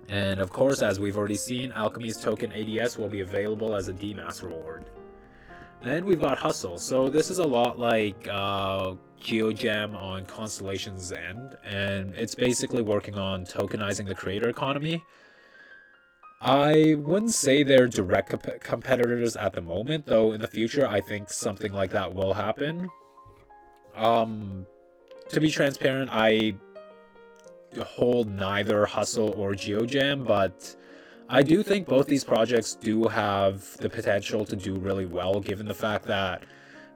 And 0.07 0.39
of 0.39 0.51
course 0.51 0.83
as 0.83 0.99
we've 0.99 1.17
already 1.17 1.35
seen 1.35 1.71
Alkimi's 1.71 2.21
token 2.21 2.51
ads 2.51 2.95
will 2.95 3.09
be 3.09 3.21
available 3.21 3.75
as 3.75 3.87
a 3.87 3.93
dmass 3.93 4.43
reward 4.43 4.85
then 5.83 6.05
we've 6.05 6.21
got 6.21 6.37
hustle 6.37 6.77
so 6.77 7.09
this 7.09 7.29
is 7.29 7.39
a 7.39 7.47
lot 7.47 7.77
like 7.79 8.27
uh, 8.31 8.93
GeoJam 9.21 9.95
on 9.95 10.25
constellation's 10.25 11.11
end 11.11 11.57
and 11.63 12.13
it's 12.15 12.35
basically 12.35 12.81
working 12.81 13.15
on 13.15 13.45
tokenizing 13.45 14.07
the 14.07 14.15
creator 14.15 14.49
economy 14.49 15.03
I 16.45 16.95
wouldn't 16.97 17.33
say 17.33 17.63
they're 17.63 17.87
direct 17.87 18.29
comp- 18.31 18.59
competitors 18.59 19.37
at 19.37 19.53
the 19.53 19.61
moment, 19.61 20.05
though 20.05 20.33
in 20.33 20.41
the 20.41 20.47
future 20.47 20.85
I 20.85 20.99
think 20.99 21.29
something 21.29 21.71
like 21.71 21.91
that 21.91 22.13
will 22.13 22.33
happen. 22.33 22.89
Um, 23.95 24.65
to 25.29 25.39
be 25.39 25.49
transparent, 25.49 26.09
I 26.11 26.55
hold 27.81 28.29
neither 28.29 28.85
Hustle 28.85 29.33
or 29.37 29.53
GeoJam, 29.53 30.27
but 30.27 30.75
I 31.33 31.41
do 31.41 31.63
think 31.63 31.87
both 31.87 32.05
these 32.05 32.23
projects 32.23 32.75
do 32.75 33.07
have 33.07 33.75
the 33.77 33.89
potential 33.89 34.45
to 34.45 34.55
do 34.55 34.75
really 34.75 35.07
well, 35.07 35.39
given 35.39 35.65
the 35.65 35.73
fact 35.73 36.05
that 36.05 36.43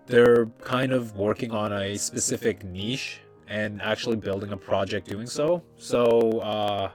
they're 0.05 0.45
kind 0.61 0.91
of 0.91 1.15
working 1.15 1.49
on 1.49 1.73
a 1.73 1.97
specific 1.97 2.63
niche 2.63 3.21
and 3.47 3.81
actually 3.81 4.17
building 4.17 4.51
a 4.51 4.57
project 4.57 5.07
doing 5.07 5.25
so. 5.25 5.63
So, 5.77 6.39
uh, 6.41 6.91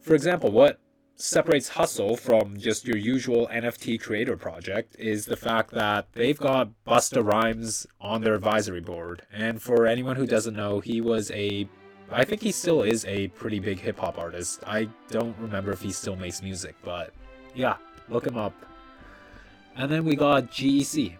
for 0.00 0.14
example, 0.14 0.52
what 0.52 0.78
separates 1.16 1.70
Hustle 1.70 2.16
from 2.16 2.56
just 2.56 2.86
your 2.86 2.98
usual 2.98 3.48
NFT 3.48 4.00
creator 4.00 4.36
project 4.36 4.94
is 4.96 5.26
the 5.26 5.36
fact 5.36 5.72
that 5.72 6.06
they've 6.12 6.38
got 6.38 6.70
Busta 6.86 7.24
Rhymes 7.24 7.84
on 8.00 8.20
their 8.20 8.34
advisory 8.34 8.80
board. 8.80 9.22
And 9.32 9.60
for 9.60 9.88
anyone 9.88 10.14
who 10.14 10.26
doesn't 10.26 10.54
know, 10.54 10.78
he 10.78 11.00
was 11.00 11.32
a 11.32 11.68
I 12.10 12.24
think 12.24 12.42
he 12.42 12.52
still 12.52 12.82
is 12.82 13.04
a 13.06 13.28
pretty 13.28 13.58
big 13.58 13.80
hip 13.80 13.98
hop 13.98 14.18
artist. 14.18 14.62
I 14.66 14.88
don't 15.10 15.36
remember 15.38 15.72
if 15.72 15.80
he 15.80 15.90
still 15.92 16.16
makes 16.16 16.42
music, 16.42 16.76
but 16.84 17.12
yeah, 17.54 17.76
look 18.08 18.26
him 18.26 18.36
up. 18.36 18.54
And 19.76 19.90
then 19.90 20.04
we 20.04 20.14
got 20.14 20.50
GEC. 20.50 21.16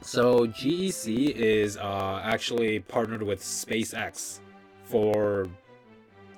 So 0.00 0.46
GEC 0.46 1.30
is 1.30 1.76
uh, 1.76 2.20
actually 2.22 2.80
partnered 2.80 3.22
with 3.22 3.42
SpaceX 3.42 4.40
for 4.84 5.48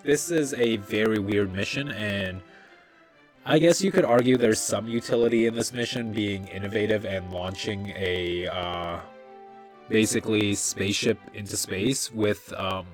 this 0.03 0.31
is 0.31 0.55
a 0.55 0.77
very 0.77 1.19
weird 1.19 1.53
mission 1.53 1.91
and 1.91 2.41
I 3.45 3.59
guess 3.59 3.83
you 3.83 3.91
could 3.91 4.05
argue 4.05 4.37
there's 4.37 4.61
some 4.61 4.89
utility 4.89 5.47
in 5.47 5.55
this 5.55 5.73
mission 5.73 6.13
being 6.13 6.47
innovative 6.49 7.05
and 7.05 7.31
launching 7.33 7.95
a 7.97 8.47
uh, 8.47 9.01
basically 9.89 10.55
spaceship 10.55 11.19
into 11.35 11.57
space 11.57 12.13
with 12.13 12.53
um, 12.57 12.87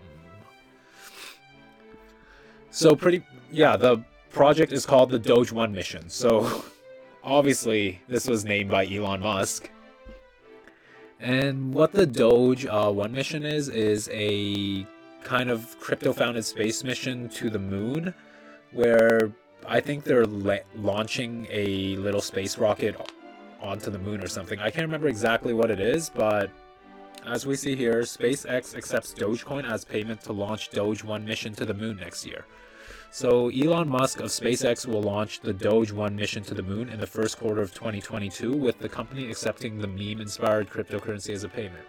so 2.75 2.97
pretty 2.97 3.23
yeah 3.53 3.77
the 3.77 4.03
project 4.35 4.73
is 4.73 4.85
called 4.85 5.11
the 5.11 5.19
Doge 5.19 5.53
1 5.53 5.73
mission. 5.73 6.11
So 6.11 6.65
obviously 7.25 8.03
this 8.09 8.27
was 8.27 8.45
named 8.45 8.71
by 8.71 8.87
Elon 8.87 9.21
Musk. 9.21 9.71
And 11.21 11.73
what 11.73 11.93
the 11.93 12.05
Doge 12.05 12.67
uh, 12.67 12.91
1 12.91 13.13
mission 13.13 13.45
is 13.45 13.69
is 13.69 14.11
a 14.13 14.87
kind 15.23 15.49
of 15.49 15.79
crypto 15.81 16.13
founded 16.13 16.45
space 16.45 16.85
mission 16.85 17.29
to 17.31 17.49
the 17.49 17.59
moon 17.59 18.13
where 18.73 19.33
I 19.67 19.81
think 19.81 20.05
they're 20.05 20.27
la- 20.27 20.67
launching 20.77 21.47
a 21.51 21.97
little 21.97 22.21
space 22.21 22.59
rocket 22.59 22.97
onto 23.63 23.91
the 23.91 23.99
moon 23.99 24.23
or 24.23 24.27
something. 24.27 24.59
I 24.59 24.71
can't 24.71 24.85
remember 24.85 25.09
exactly 25.09 25.55
what 25.55 25.71
it 25.71 25.81
is, 25.81 26.11
but 26.11 26.51
as 27.27 27.47
we 27.47 27.57
see 27.57 27.75
here, 27.75 28.01
SpaceX 28.03 28.75
accepts 28.77 29.15
Dogecoin 29.15 29.69
as 29.71 29.85
payment 29.85 30.23
to 30.23 30.33
launch 30.33 30.71
Doge 30.71 31.05
1 31.05 31.25
mission 31.25 31.55
to 31.55 31.65
the 31.65 31.75
moon 31.75 31.97
next 31.97 32.27
year. 32.27 32.45
So 33.11 33.49
Elon 33.49 33.89
Musk 33.89 34.21
of 34.21 34.27
SpaceX 34.27 34.87
will 34.87 35.03
launch 35.03 35.41
the 35.41 35.53
Doge 35.53 35.93
1 35.93 36.17
mission 36.17 36.43
to 36.45 36.55
the 36.55 36.63
moon 36.63 36.89
in 36.89 36.99
the 36.99 37.07
first 37.07 37.39
quarter 37.39 37.63
of 37.63 37.73
2022 37.73 38.53
with 38.53 38.79
the 38.79 38.89
company 38.89 39.31
accepting 39.31 39.79
the 39.79 39.87
meme-inspired 39.87 40.69
cryptocurrency 40.69 41.31
as 41.33 41.45
a 41.45 41.49
payment. 41.49 41.85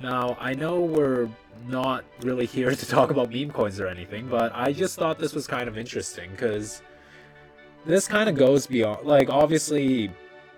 Now, 0.00 0.36
I 0.40 0.54
know 0.54 0.80
we're 0.80 1.28
not 1.66 2.04
really 2.20 2.46
here 2.46 2.70
to 2.70 2.86
talk 2.86 3.10
about 3.10 3.32
meme 3.32 3.50
coins 3.50 3.80
or 3.80 3.88
anything, 3.88 4.28
but 4.28 4.52
I 4.54 4.72
just 4.72 4.96
thought 4.96 5.18
this 5.18 5.34
was 5.34 5.46
kind 5.46 5.68
of 5.68 5.76
interesting 5.76 6.30
because 6.30 6.82
this 7.84 8.08
kind 8.08 8.28
of 8.28 8.36
goes 8.36 8.66
beyond 8.66 9.04
like 9.06 9.28
obviously 9.28 10.10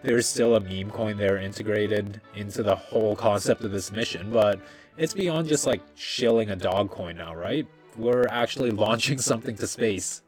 there's 0.07 0.27
still 0.27 0.55
a 0.55 0.61
meme 0.61 0.91
coin 0.91 1.17
there 1.17 1.37
integrated 1.37 2.21
into 2.37 2.63
the 2.63 2.75
whole 2.75 3.17
concept 3.17 3.63
of 3.63 3.73
this 3.73 3.91
mission 3.91 4.31
but 4.31 4.61
it's 4.97 5.13
beyond 5.13 5.49
just 5.49 5.67
like 5.67 5.83
shilling 5.97 6.51
a 6.51 6.57
dog 6.57 6.89
coin 6.91 7.17
now 7.17 7.35
right 7.35 7.67
we're 7.97 8.27
actually 8.29 8.71
launching 8.85 9.19
something 9.19 9.57
to 9.57 9.67
space 9.67 10.23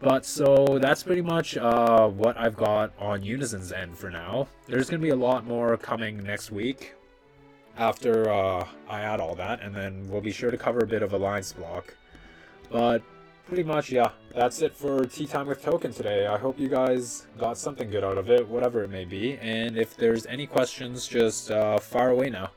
but 0.00 0.26
so 0.26 0.80
that's 0.80 1.04
pretty 1.04 1.22
much 1.22 1.56
uh, 1.56 2.08
what 2.08 2.36
I've 2.36 2.56
got 2.56 2.92
on 2.98 3.22
Unizen's 3.22 3.70
end 3.70 3.96
for 3.96 4.10
now. 4.10 4.48
There's 4.66 4.90
going 4.90 5.00
to 5.00 5.04
be 5.04 5.10
a 5.10 5.16
lot 5.16 5.46
more 5.46 5.76
coming 5.76 6.20
next 6.24 6.50
week 6.50 6.96
after 7.78 8.28
uh, 8.28 8.66
I 8.88 9.02
add 9.02 9.20
all 9.20 9.36
that, 9.36 9.60
and 9.62 9.72
then 9.72 10.04
we'll 10.08 10.20
be 10.20 10.32
sure 10.32 10.50
to 10.50 10.58
cover 10.58 10.80
a 10.80 10.86
bit 10.88 11.04
of 11.04 11.12
Alliance 11.12 11.52
block. 11.52 11.94
But 12.68 13.02
pretty 13.46 13.62
much, 13.62 13.90
yeah, 13.90 14.10
that's 14.34 14.62
it 14.62 14.74
for 14.74 15.04
Tea 15.04 15.26
Time 15.26 15.46
with 15.46 15.62
Token 15.62 15.92
today. 15.92 16.26
I 16.26 16.38
hope 16.38 16.58
you 16.58 16.68
guys 16.68 17.26
got 17.38 17.58
something 17.58 17.90
good 17.90 18.04
out 18.04 18.18
of 18.18 18.30
it, 18.30 18.46
whatever 18.48 18.82
it 18.82 18.90
may 18.90 19.04
be. 19.04 19.36
And 19.38 19.76
if 19.76 19.96
there's 19.96 20.26
any 20.26 20.46
questions, 20.46 21.06
just 21.06 21.50
uh, 21.50 21.78
fire 21.78 22.10
away 22.10 22.30
now. 22.30 22.50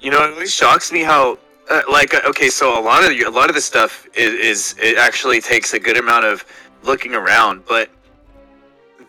You 0.00 0.10
know, 0.10 0.22
it 0.24 0.30
really 0.30 0.46
shocks 0.46 0.92
me 0.92 1.02
how, 1.02 1.38
uh, 1.70 1.82
like, 1.90 2.14
uh, 2.14 2.20
okay, 2.26 2.48
so 2.48 2.78
a 2.78 2.82
lot 2.82 3.04
of 3.04 3.10
a 3.10 3.30
lot 3.30 3.48
of 3.48 3.54
this 3.54 3.64
stuff 3.64 4.06
is, 4.14 4.34
is 4.34 4.74
it 4.78 4.98
actually 4.98 5.40
takes 5.40 5.72
a 5.72 5.80
good 5.80 5.96
amount 5.96 6.26
of 6.26 6.44
looking 6.82 7.14
around, 7.14 7.64
but 7.66 7.88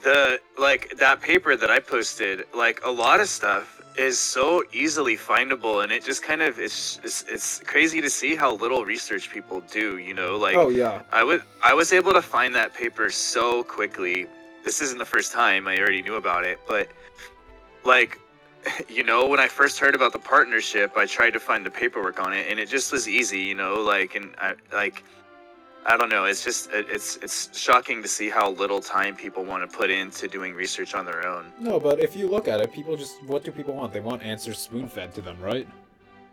the 0.04 0.39
like 0.58 0.93
that 0.98 1.19
paper 1.19 1.58
that 1.58 1.69
I 1.69 1.80
posted, 1.80 2.45
like 2.56 2.80
a 2.86 2.91
lot 2.91 3.19
of 3.19 3.28
stuff 3.28 3.75
is 3.97 4.19
so 4.19 4.63
easily 4.73 5.15
findable 5.15 5.84
and 5.84 5.91
it 5.91 6.03
just 6.03 6.21
kind 6.21 6.41
of 6.41 6.60
it's, 6.60 6.99
it's 7.03 7.23
it's 7.27 7.60
crazy 7.60 8.01
to 8.01 8.10
see 8.10 8.36
how 8.36 8.55
little 8.55 8.84
research 8.86 9.29
people 9.31 9.62
do 9.71 9.97
you 9.97 10.13
know 10.13 10.38
like 10.38 10.55
oh 10.55 10.69
yeah. 10.69 11.01
I 11.12 11.23
would 11.23 11.43
i 11.63 11.73
was 11.73 11.93
able 11.93 12.13
to 12.13 12.21
find 12.21 12.53
that 12.55 12.73
paper 12.73 13.10
so 13.10 13.63
quickly. 13.63 14.27
This 14.63 14.81
isn't 14.81 14.97
the 14.97 15.05
first 15.05 15.31
time 15.31 15.67
i 15.67 15.77
already 15.77 16.01
knew 16.01 16.15
about 16.15 16.43
it 16.43 16.60
but 16.67 16.89
like 17.84 18.19
you 18.89 19.03
know 19.03 19.27
when 19.27 19.39
i 19.39 19.47
first 19.47 19.79
heard 19.79 19.95
about 19.95 20.12
the 20.12 20.19
partnership 20.19 20.97
i 20.97 21.05
tried 21.05 21.31
to 21.31 21.39
find 21.39 21.65
the 21.65 21.71
paperwork 21.71 22.19
on 22.19 22.34
it 22.34 22.47
and 22.49 22.60
it 22.60 22.67
just 22.67 22.91
was 22.91 23.08
easy 23.08 23.39
you 23.39 23.55
know 23.55 23.75
like 23.75 24.15
and 24.15 24.34
i 24.39 24.55
like 24.73 25.03
I 25.88 25.98
don't 25.98 26.10
know. 26.10 26.26
It's 26.26 26.43
just 26.43 26.69
it's 26.74 27.17
it's 27.17 27.56
shocking 27.58 28.02
to 28.02 28.08
see 28.08 28.30
how 28.30 28.52
little 28.52 28.82
time 28.82 29.15
people 29.15 29.45
want 29.45 29.69
to 29.69 29.78
put 29.78 29.89
into 29.91 30.28
doing 30.28 30.54
research 30.56 30.95
on 30.95 31.06
their 31.06 31.28
own. 31.28 31.52
No, 31.60 31.80
but 31.80 32.00
if 32.00 32.15
you 32.15 32.28
look 32.28 32.48
at 32.48 32.60
it, 32.60 32.71
people 32.74 32.98
just 32.98 33.24
what 33.26 33.43
do 33.43 33.52
people 33.52 33.76
want? 33.76 33.93
They 33.93 34.00
want 34.00 34.24
answers 34.24 34.58
spoon 34.58 34.88
fed 34.88 35.13
to 35.15 35.21
them, 35.21 35.38
right? 35.39 35.67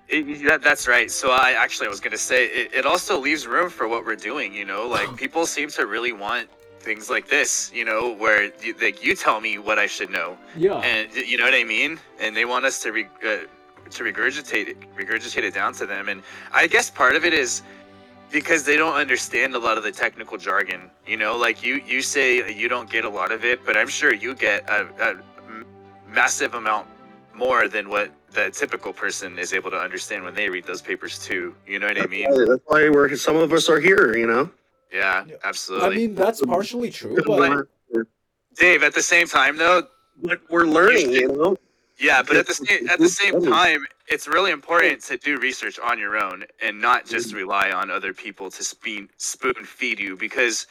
It, 0.09 0.45
that, 0.47 0.63
that's 0.63 0.89
right. 0.89 1.11
So 1.11 1.31
I 1.31 1.53
actually 1.53 1.87
I 1.87 1.91
was 1.91 2.01
gonna 2.01 2.17
say 2.17 2.47
it, 2.47 2.73
it 2.73 2.87
also 2.87 3.19
leaves 3.21 3.47
room 3.47 3.69
for 3.69 3.87
what 3.89 4.05
we're 4.07 4.17
doing. 4.17 4.55
You 4.55 4.65
know, 4.65 4.87
like 4.89 5.15
people 5.25 5.45
seem 5.45 5.69
to 5.71 5.87
really 5.87 6.13
want 6.13 6.49
things 6.81 7.11
like 7.11 7.29
this. 7.29 7.71
You 7.75 7.85
know, 7.85 8.15
where 8.15 8.45
you, 8.63 8.75
like 8.81 9.05
you 9.05 9.15
tell 9.15 9.41
me 9.41 9.59
what 9.59 9.79
I 9.79 9.87
should 9.87 10.11
know, 10.11 10.39
Yeah. 10.57 10.79
and 10.79 11.13
you 11.15 11.37
know 11.37 11.45
what 11.45 11.55
I 11.55 11.65
mean. 11.65 12.01
And 12.21 12.35
they 12.35 12.47
want 12.47 12.65
us 12.65 12.81
to 12.85 12.93
re, 12.93 13.07
uh, 13.25 13.37
to 13.91 14.03
regurgitate 14.05 14.69
it, 14.69 14.77
regurgitate 14.97 15.43
it 15.45 15.53
down 15.55 15.75
to 15.75 15.85
them. 15.87 16.09
And 16.09 16.23
I 16.53 16.67
guess 16.67 16.89
part 16.91 17.17
of 17.17 17.25
it 17.27 17.35
is 17.35 17.63
because 18.33 18.65
they 18.65 18.77
don't 18.77 18.95
understand 18.95 19.55
a 19.55 19.59
lot 19.59 19.77
of 19.77 19.85
the 19.85 19.93
technical 19.93 20.39
jargon. 20.39 20.91
You 21.07 21.17
know, 21.17 21.37
like 21.37 21.63
you 21.63 21.83
you 21.87 22.03
say 22.03 22.53
you 22.53 22.69
don't 22.69 22.91
get 22.91 23.05
a 23.05 23.09
lot 23.09 23.31
of 23.31 23.45
it, 23.45 23.65
but 23.65 23.77
I'm 23.77 23.89
sure 23.89 24.13
you 24.15 24.35
get 24.35 24.69
a 24.69 25.17
massive 26.09 26.55
amount 26.55 26.89
more 27.35 27.69
than 27.69 27.89
what 27.89 28.11
the 28.33 28.51
typical 28.51 28.93
person 28.93 29.39
is 29.39 29.53
able 29.53 29.71
to 29.71 29.77
understand 29.79 30.25
when 30.25 30.35
they 30.35 30.49
read 30.49 30.65
those 30.65 30.83
papers 30.83 31.19
too. 31.19 31.55
You 31.67 31.79
know 31.79 31.87
what 31.87 32.01
I 32.01 32.07
mean? 32.07 32.47
That's 32.47 32.63
why 32.67 32.89
we're 32.89 33.15
some 33.17 33.37
of 33.37 33.53
us 33.53 33.69
are 33.69 33.81
here, 33.81 34.17
you 34.17 34.27
know. 34.27 34.51
Yeah, 34.93 35.25
I 35.27 35.49
absolutely. 35.49 35.87
I 35.87 35.91
mean, 35.97 36.15
that's 36.15 36.41
partially 36.43 36.91
true, 36.91 37.17
but 37.27 37.67
Dave, 38.57 38.83
at 38.83 38.95
the 38.95 39.03
same 39.03 39.27
time 39.27 39.57
though, 39.57 39.87
But 40.21 40.41
we're 40.51 40.67
learning, 40.67 41.13
you 41.13 41.29
know. 41.29 41.57
Yeah, 42.03 42.21
but 42.21 42.37
at 42.37 42.49
the 42.49 42.55
same 42.55 42.89
at 42.91 42.99
the 42.99 43.09
same 43.09 43.45
time, 43.45 43.87
it's 44.09 44.27
really 44.27 44.51
important 44.51 45.01
to 45.03 45.17
do 45.17 45.39
research 45.39 45.79
on 45.79 46.01
your 46.01 46.17
own 46.17 46.45
and 46.61 46.81
not 46.81 47.07
just 47.07 47.29
mm-hmm. 47.29 47.39
rely 47.39 47.71
on 47.71 47.91
other 47.91 48.13
people 48.13 48.51
to 48.51 48.65
spoon 48.65 49.09
spoon 49.19 49.55
feed 49.65 50.01
you 50.01 50.17
because 50.17 50.67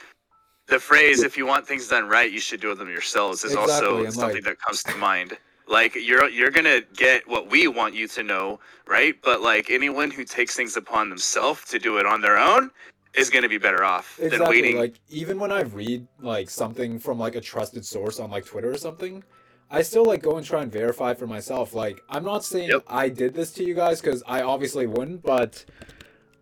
the 0.67 0.77
phrase 0.77 1.23
"if 1.23 1.37
you 1.37 1.45
want 1.45 1.65
things 1.65 1.87
done 1.87 2.09
right, 2.09 2.29
you 2.29 2.41
should 2.41 2.59
do 2.59 2.75
them 2.75 2.89
yourselves" 2.89 3.45
is 3.45 3.53
Exactly, 3.53 3.73
also 3.73 4.09
something 4.09 4.35
like- 4.35 4.43
that 4.43 4.59
comes 4.59 4.83
to 4.83 4.95
mind. 4.97 5.37
Like 5.67 5.95
you're 5.95 6.27
you're 6.27 6.51
gonna 6.51 6.81
get 6.97 7.25
what 7.29 7.49
we 7.49 7.69
want 7.69 7.95
you 7.95 8.09
to 8.09 8.23
know, 8.23 8.59
right? 8.85 9.15
But 9.23 9.41
like 9.41 9.69
anyone 9.69 10.11
who 10.11 10.25
takes 10.25 10.53
things 10.53 10.75
upon 10.75 11.09
themselves 11.09 11.63
to 11.69 11.79
do 11.79 11.97
it 11.97 12.05
on 12.05 12.19
their 12.19 12.37
own 12.37 12.71
is 13.13 13.29
gonna 13.29 13.47
be 13.47 13.57
better 13.57 13.85
off 13.85 14.17
than 14.17 14.43
waiting. 14.49 14.77
like 14.77 14.99
even 15.09 15.39
when 15.39 15.51
I 15.51 15.61
read 15.61 16.05
like 16.19 16.49
something 16.49 16.99
from 16.99 17.17
like 17.17 17.35
a 17.35 17.41
trusted 17.41 17.85
source 17.85 18.19
on 18.19 18.29
like 18.29 18.45
Twitter 18.45 18.69
or 18.69 18.77
something, 18.77 19.23
I 19.71 19.81
still 19.83 20.03
like 20.05 20.21
go 20.21 20.35
and 20.37 20.45
try 20.45 20.61
and 20.61 20.71
verify 20.71 21.13
for 21.13 21.25
myself. 21.27 21.73
Like 21.73 22.01
I'm 22.09 22.23
not 22.25 22.43
saying 22.43 22.69
Yep. 22.69 22.83
I 22.87 23.09
did 23.09 23.33
this 23.33 23.51
to 23.53 23.63
you 23.63 23.73
guys 23.73 24.01
because 24.01 24.21
I 24.27 24.41
obviously 24.41 24.85
wouldn't, 24.85 25.23
but 25.23 25.63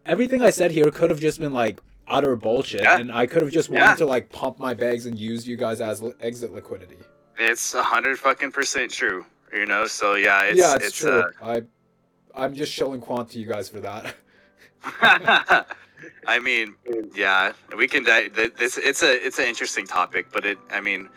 everything 0.05 0.41
I 0.41 0.49
said 0.49 0.71
here 0.71 0.89
could 0.91 1.09
have 1.11 1.19
just 1.19 1.39
been 1.39 1.53
like 1.53 1.79
utter 2.07 2.35
bullshit, 2.35 2.81
Yeah. 2.81 2.97
and 2.97 3.11
I 3.11 3.27
could 3.27 3.43
have 3.43 3.51
just 3.51 3.69
wanted 3.69 3.85
Yeah. 3.85 3.95
to 3.97 4.05
like 4.07 4.29
pump 4.31 4.57
my 4.59 4.73
bags 4.73 5.05
and 5.05 5.17
use 5.17 5.47
you 5.47 5.57
guys 5.57 5.79
as 5.79 6.01
li- 6.01 6.13
exit 6.21 6.51
liquidity. 6.53 6.97
It's 7.37 7.73
a 7.75 7.83
hundred 7.83 8.17
fucking 8.17 8.51
percent 8.51 8.91
true, 8.91 9.25
you 9.53 9.65
know. 9.67 9.85
So 9.85 10.15
yeah, 10.15 10.43
it's 10.45 10.57
yeah, 10.59 10.75
it's, 10.75 10.85
it's, 10.87 10.97
true. 10.97 11.21
uh, 11.21 11.25
I 11.43 11.61
I'm 12.35 12.55
just 12.55 12.71
showing 12.73 12.99
quant 12.99 13.29
to 13.31 13.39
you 13.39 13.45
guys 13.45 13.69
for 13.69 13.79
that. 13.81 14.15
I 16.27 16.39
mean, 16.39 16.75
yeah, 17.15 17.53
we 17.77 17.87
can. 17.87 18.03
Di- 18.03 18.29
this 18.29 18.77
it's 18.77 19.03
a 19.03 19.25
it's 19.25 19.39
an 19.39 19.45
interesting 19.45 19.85
topic, 19.85 20.27
but 20.31 20.45
it. 20.45 20.57
I 20.71 20.79
mean, 20.81 21.09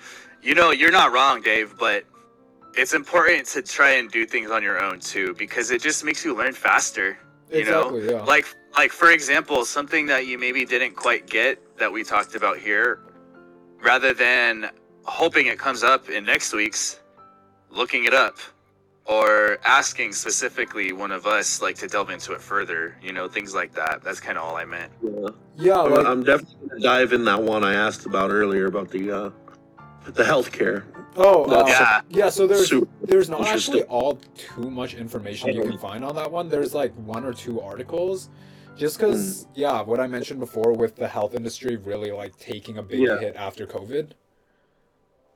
you 0.43 0.55
know, 0.55 0.71
you're 0.71 0.93
not 0.93 1.13
wrong, 1.13 1.41
Dave, 1.41 1.75
but 1.79 2.05
it's 2.75 2.95
important 2.95 3.47
to 3.49 3.63
try 3.63 3.93
and 3.93 4.11
do 4.11 4.27
things 4.27 4.51
on 4.51 4.63
your 4.63 4.83
own 4.83 5.01
too, 5.01 5.35
because 5.35 5.71
it 5.71 5.81
just 5.81 6.05
makes 6.05 6.25
you 6.25 6.37
learn 6.37 6.53
faster. 6.53 7.19
You 7.51 7.67
know, 7.67 7.97
yeah. 7.97 8.23
like 8.23 8.47
like 8.77 8.91
for 8.91 9.11
example, 9.11 9.65
something 9.67 10.07
that 10.07 10.27
you 10.27 10.39
maybe 10.39 10.65
didn't 10.65 10.97
quite 10.97 11.27
get 11.29 11.79
that 11.79 11.93
we 11.93 12.03
talked 12.03 12.35
about 12.35 12.59
here, 12.59 13.01
rather 13.83 14.15
than 14.15 14.71
hoping 15.05 15.47
it 15.49 15.59
comes 15.59 15.83
up 15.83 16.09
in 16.09 16.25
next 16.25 16.55
week's, 16.55 17.01
looking 17.71 18.05
it 18.07 18.15
up 18.15 18.39
or 19.05 19.59
asking 19.65 20.13
specifically 20.13 20.93
one 20.93 21.11
of 21.11 21.27
us 21.27 21.61
like 21.61 21.77
to 21.77 21.89
delve 21.89 22.11
into 22.11 22.33
it 22.33 22.41
further 22.41 22.97
you 23.03 23.13
know 23.13 23.27
things 23.29 23.55
like 23.55 23.73
that 23.75 24.01
that's 24.05 24.21
kind 24.21 24.39
of 24.39 24.45
all 24.45 24.57
i 24.57 24.65
meant 24.65 24.93
Yeah. 25.03 25.29
yeah, 25.57 25.81
I'm, 25.81 25.91
like 25.93 26.07
I'm 26.07 26.23
definitely 26.23 26.69
gonna 26.69 26.81
dive 26.81 27.13
in 27.13 27.25
that 27.25 27.43
one 27.43 27.65
I 27.65 27.75
asked 27.75 28.07
about 28.07 28.31
earlier 28.31 28.67
about 28.67 28.91
the 28.91 29.11
uh, 29.11 29.31
the 30.07 30.23
healthcare. 30.25 30.85
oh 31.17 31.45
uh, 31.45 31.65
yeah 31.67 32.01
Yeah, 32.09 32.29
so 32.29 32.47
there's 32.47 32.69
Super 32.69 32.91
there's 33.03 33.29
not 33.29 33.41
interesting. 33.41 33.81
actually 33.81 33.89
all 33.89 34.19
too 34.37 34.71
much 34.71 34.95
information 34.95 35.55
you 35.55 35.63
can 35.63 35.79
find 35.79 36.05
on 36.05 36.15
that 36.17 36.31
one. 36.31 36.49
There's 36.49 36.75
like 36.75 36.93
one 36.95 37.25
or 37.25 37.33
two 37.33 37.61
articles. 37.61 38.29
Just 38.75 38.97
because, 38.99 39.47
yeah, 39.55 39.83
what 39.83 40.01
I 40.01 40.07
mentioned 40.07 40.41
before 40.41 40.73
with 40.73 40.97
the 40.97 41.07
health 41.07 41.35
industry 41.35 41.77
really 41.77 42.11
like 42.11 42.37
taking 42.39 42.79
a 42.79 42.83
big 42.83 43.01
Yeah. 43.01 43.19
hit 43.19 43.37
after 43.37 43.67
COVID. 43.67 44.13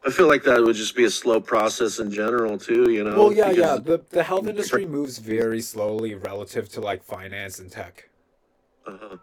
I 0.07 0.11
feel 0.11 0.27
like 0.27 0.43
that 0.45 0.63
would 0.63 0.77
just 0.77 0.95
be 0.97 1.05
a 1.05 1.11
slow 1.11 1.41
process 1.41 1.99
in 1.99 2.11
general 2.11 2.57
too. 2.59 2.91
You 2.91 3.05
know. 3.05 3.17
Well, 3.19 3.33
yeah, 3.33 3.51
yeah. 3.51 3.77
The 3.77 4.01
the 4.11 4.23
health 4.23 4.47
industry 4.47 4.87
moves 4.87 5.19
very 5.19 5.61
slowly 5.61 6.15
relative 6.15 6.69
to 6.71 6.81
like 6.81 7.03
finance 7.03 7.59
and 7.59 7.71
tech. 7.71 8.09
Uh-huh. 8.87 9.17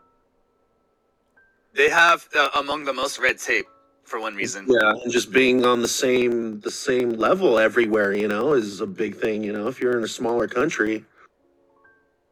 they 1.73 1.89
have 1.89 2.27
uh, 2.38 2.49
among 2.60 2.84
the 2.84 2.91
most 2.93 3.17
red 3.17 3.39
tape 3.39 3.65
for 4.04 4.20
one 4.20 4.36
reason 4.36 4.66
Yeah, 4.70 4.92
and 5.04 5.12
just 5.12 5.32
being 5.32 5.66
on 5.66 5.82
the 5.82 5.88
same 5.88 6.60
the 6.62 6.72
same 6.72 7.12
level 7.12 7.60
everywhere, 7.60 8.13
you 8.13 8.28
know, 8.28 8.54
is 8.54 8.82
a 8.82 8.88
big 8.88 9.16
thing. 9.18 9.44
You 9.44 9.54
know, 9.54 9.68
if 9.68 9.80
you're 9.82 9.98
in 9.98 10.04
a 10.04 10.08
smaller 10.08 10.48
country, 10.48 11.06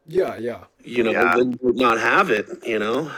Yeah, 0.06 0.36
yeah. 0.38 0.64
you 0.84 1.02
know, 1.04 1.12
Yeah. 1.12 1.34
then 1.36 1.52
you 1.52 1.58
would 1.62 1.76
not 1.76 1.98
have 2.00 2.30
it. 2.30 2.46
You 2.66 2.78
know. 2.78 3.10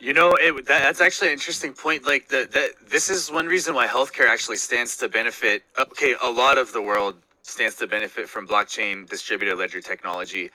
you 0.00 0.12
know 0.12 0.34
it, 0.40 0.66
that, 0.66 0.80
that's 0.82 1.00
actually 1.00 1.28
an 1.28 1.34
interesting 1.34 1.72
point 1.72 2.06
like 2.06 2.28
the, 2.28 2.48
that 2.52 2.70
this 2.90 3.10
is 3.10 3.30
one 3.32 3.46
reason 3.46 3.74
why 3.74 3.86
healthcare 3.86 4.28
actually 4.28 4.56
stands 4.58 4.96
to 4.98 5.08
benefit 5.08 5.62
okay 5.78 6.14
a 6.22 6.30
lot 6.30 6.58
of 6.58 6.72
the 6.72 6.82
world 6.82 7.16
stands 7.42 7.76
to 7.76 7.86
benefit 7.86 8.28
from 8.28 8.46
blockchain 8.46 9.08
distributed 9.08 9.56
ledger 9.58 9.80
technology 9.80 10.50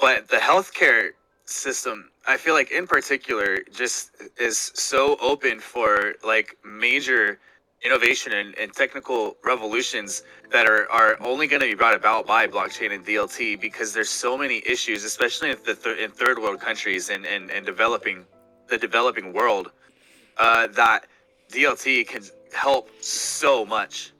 but 0.00 0.28
the 0.28 0.38
healthcare 0.38 1.10
system 1.44 2.10
i 2.26 2.36
feel 2.36 2.54
like 2.54 2.70
in 2.70 2.86
particular 2.86 3.58
just 3.72 4.10
is 4.38 4.58
so 4.74 5.16
open 5.20 5.58
for 5.58 6.14
like 6.24 6.56
major 6.64 7.38
innovation 7.84 8.32
and, 8.32 8.56
and 8.58 8.72
technical 8.72 9.36
revolutions 9.44 10.22
that 10.52 10.68
are, 10.68 10.88
are 10.90 11.16
only 11.20 11.48
going 11.48 11.60
to 11.60 11.66
be 11.66 11.74
brought 11.74 11.96
about 11.96 12.26
by 12.26 12.46
blockchain 12.46 12.92
and 12.92 13.04
dlt 13.04 13.60
because 13.60 13.92
there's 13.92 14.08
so 14.08 14.38
many 14.38 14.62
issues 14.66 15.04
especially 15.04 15.50
in 15.50 15.56
the 15.64 15.74
th- 15.74 15.98
in 15.98 16.10
third 16.10 16.38
world 16.38 16.60
countries 16.60 17.10
and, 17.10 17.26
and, 17.26 17.50
and 17.50 17.66
developing 17.66 18.24
the 18.68 18.78
developing 18.78 19.32
world 19.32 19.72
uh, 20.38 20.68
that 20.68 21.06
dlt 21.50 22.06
can 22.06 22.22
help 22.52 22.88
so 23.02 23.64
much 23.64 24.12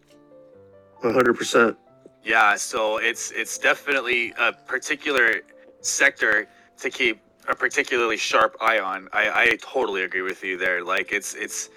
hundred 1.02 1.35
percent. 1.35 1.76
yeah, 2.24 2.54
so 2.56 2.98
it's 2.98 3.30
it's 3.32 3.58
definitely 3.58 4.32
a 4.38 4.52
particular 4.52 5.42
sector 5.80 6.46
to 6.78 6.90
keep 6.90 7.20
a 7.48 7.54
particularly 7.54 8.16
sharp 8.16 8.56
eye 8.61 8.78
on. 8.78 9.08
I, 9.12 9.30
I 9.50 9.56
totally 9.61 10.02
agree 10.04 10.22
with 10.22 10.42
you 10.44 10.56
there. 10.56 10.85
Like 10.85 11.12
it's 11.12 11.35
it's 11.35 11.70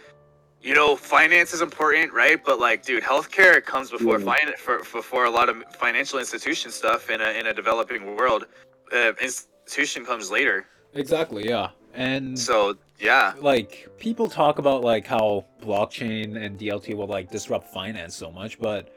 you 0.61 0.73
know, 0.73 0.95
finance 0.95 1.53
is 1.53 1.61
important, 1.61 2.11
right? 2.11 2.43
But 2.43 2.59
like, 2.59 2.83
dude, 2.83 3.03
healthcare 3.03 3.63
comes 3.63 3.91
before 3.91 4.17
Mhm. 4.17 4.25
finance 4.25 4.59
for, 4.59 4.79
before 4.79 5.25
a 5.25 5.29
lot 5.29 5.47
of 5.47 5.63
financial 5.77 6.17
institution 6.17 6.71
stuff 6.71 7.09
in 7.09 7.21
a 7.21 7.29
in 7.39 7.47
a 7.47 7.53
developing 7.53 8.15
world. 8.15 8.45
Uh, 8.91 9.11
institution 9.21 10.05
comes 10.05 10.31
later. 10.31 10.65
Exactly, 10.93 11.47
yeah. 11.47 11.69
And 11.93 12.37
So 12.37 12.77
yeah, 12.99 13.33
like 13.39 13.87
people 13.99 14.27
talk 14.27 14.57
about 14.59 14.83
like 14.83 15.05
how 15.05 15.45
blockchain 15.61 16.35
and 16.43 16.57
DLT 16.59 16.95
will 16.95 17.07
like 17.07 17.29
disrupt 17.31 17.71
finance 17.73 18.15
so 18.15 18.31
much, 18.31 18.59
but 18.59 18.93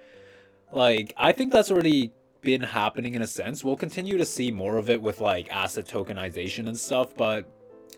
like 0.72 1.12
I 1.16 1.32
think 1.32 1.52
that's 1.52 1.70
already 1.70 2.12
been 2.40 2.60
happening 2.60 3.14
in 3.14 3.22
a 3.22 3.26
sense. 3.26 3.64
We'll 3.64 3.76
continue 3.76 4.16
to 4.18 4.24
see 4.24 4.50
more 4.50 4.76
of 4.76 4.90
it 4.90 5.00
with 5.00 5.20
like 5.20 5.48
asset 5.50 5.86
tokenization 5.86 6.68
and 6.68 6.78
stuff, 6.78 7.16
but 7.16 7.50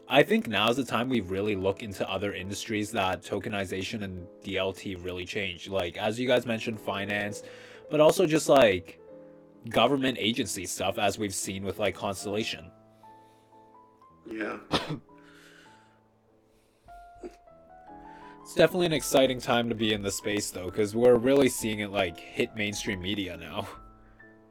I 0.08 0.22
think 0.22 0.48
now's 0.48 0.76
the 0.76 0.84
time 0.84 1.08
we 1.08 1.20
really 1.20 1.54
look 1.54 1.82
into 1.82 2.08
other 2.10 2.32
industries 2.32 2.90
that 2.92 3.22
tokenization 3.22 4.02
and 4.02 4.26
DLT 4.42 5.04
really 5.04 5.24
change. 5.24 5.68
Like 5.68 5.96
as 5.98 6.18
you 6.18 6.26
guys 6.26 6.46
mentioned, 6.46 6.80
finance, 6.80 7.42
but 7.90 8.00
also 8.00 8.26
just 8.26 8.48
like 8.48 9.00
government 9.68 10.16
agency 10.18 10.66
stuff 10.66 10.98
as 10.98 11.18
we've 11.18 11.34
seen 11.34 11.64
with 11.64 11.78
like 11.78 11.94
Constellation. 11.94 12.70
Yeah. 14.26 14.58
It's 18.42 18.56
definitely 18.56 18.86
an 18.86 18.92
exciting 18.94 19.40
time 19.40 19.68
to 19.68 19.76
be 19.76 19.92
in 19.92 20.02
the 20.02 20.10
space 20.10 20.50
though, 20.50 20.64
because 20.64 20.92
we're 20.92 21.14
really 21.14 21.48
seeing 21.48 21.78
it 21.78 21.92
like 21.92 22.18
hit 22.18 22.56
mainstream 22.56 23.00
media 23.00 23.36
now. 23.36 23.68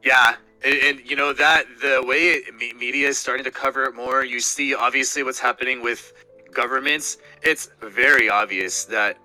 Yeah, 0.03 0.35
and, 0.63 0.77
and 0.77 1.09
you 1.09 1.15
know 1.15 1.33
that 1.33 1.65
the 1.81 2.03
way 2.05 2.29
it, 2.29 2.55
me- 2.55 2.73
media 2.73 3.07
is 3.07 3.17
starting 3.17 3.43
to 3.43 3.51
cover 3.51 3.83
it 3.83 3.95
more, 3.95 4.23
you 4.23 4.39
see 4.39 4.73
obviously 4.73 5.23
what's 5.23 5.39
happening 5.39 5.81
with 5.81 6.13
governments. 6.53 7.17
It's 7.41 7.69
very 7.81 8.29
obvious 8.29 8.85
that 8.85 9.17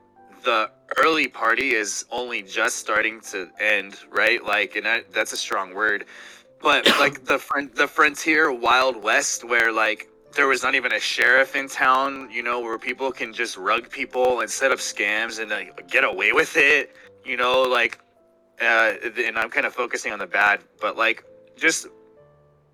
the 0.45 0.71
early 0.99 1.29
party 1.29 1.71
is 1.71 2.05
only 2.11 2.43
just 2.43 2.77
starting 2.77 3.21
to 3.21 3.49
end, 3.59 3.99
right? 4.11 4.45
Like, 4.45 4.77
and 4.77 4.85
that, 4.87 5.13
that's 5.13 5.33
a 5.33 5.37
strong 5.37 5.75
word, 5.75 6.05
but 6.61 6.87
like 7.01 7.25
the 7.25 7.39
front, 7.39 7.75
the 7.75 7.87
frontier 7.87 8.53
Wild 8.53 9.03
West, 9.03 9.45
where 9.45 9.73
like 9.73 10.09
there 10.35 10.47
was 10.49 10.63
not 10.63 10.75
even 10.75 10.93
a 10.93 11.01
sheriff 11.01 11.55
in 11.57 11.69
town, 11.69 12.29
you 12.31 12.43
know, 12.43 12.61
where 12.61 12.79
people 12.79 13.13
can 13.13 13.33
just 13.33 13.57
rug 13.57 13.89
people 13.89 14.41
and 14.41 14.51
set 14.51 14.73
up 14.73 14.79
scams 14.79 15.41
and 15.41 15.51
like, 15.51 15.89
get 15.89 16.05
away 16.05 16.33
with 16.33 16.57
it, 16.57 16.95
you 17.25 17.37
know, 17.37 17.63
like 17.63 17.99
uh, 18.61 18.93
and 19.19 19.39
I'm 19.39 19.51
kind 19.51 19.67
of 19.67 19.75
focusing 19.75 20.13
on 20.13 20.19
the 20.19 20.27
bad, 20.27 20.61
but 20.81 20.97
like 20.97 21.25
just 21.57 21.87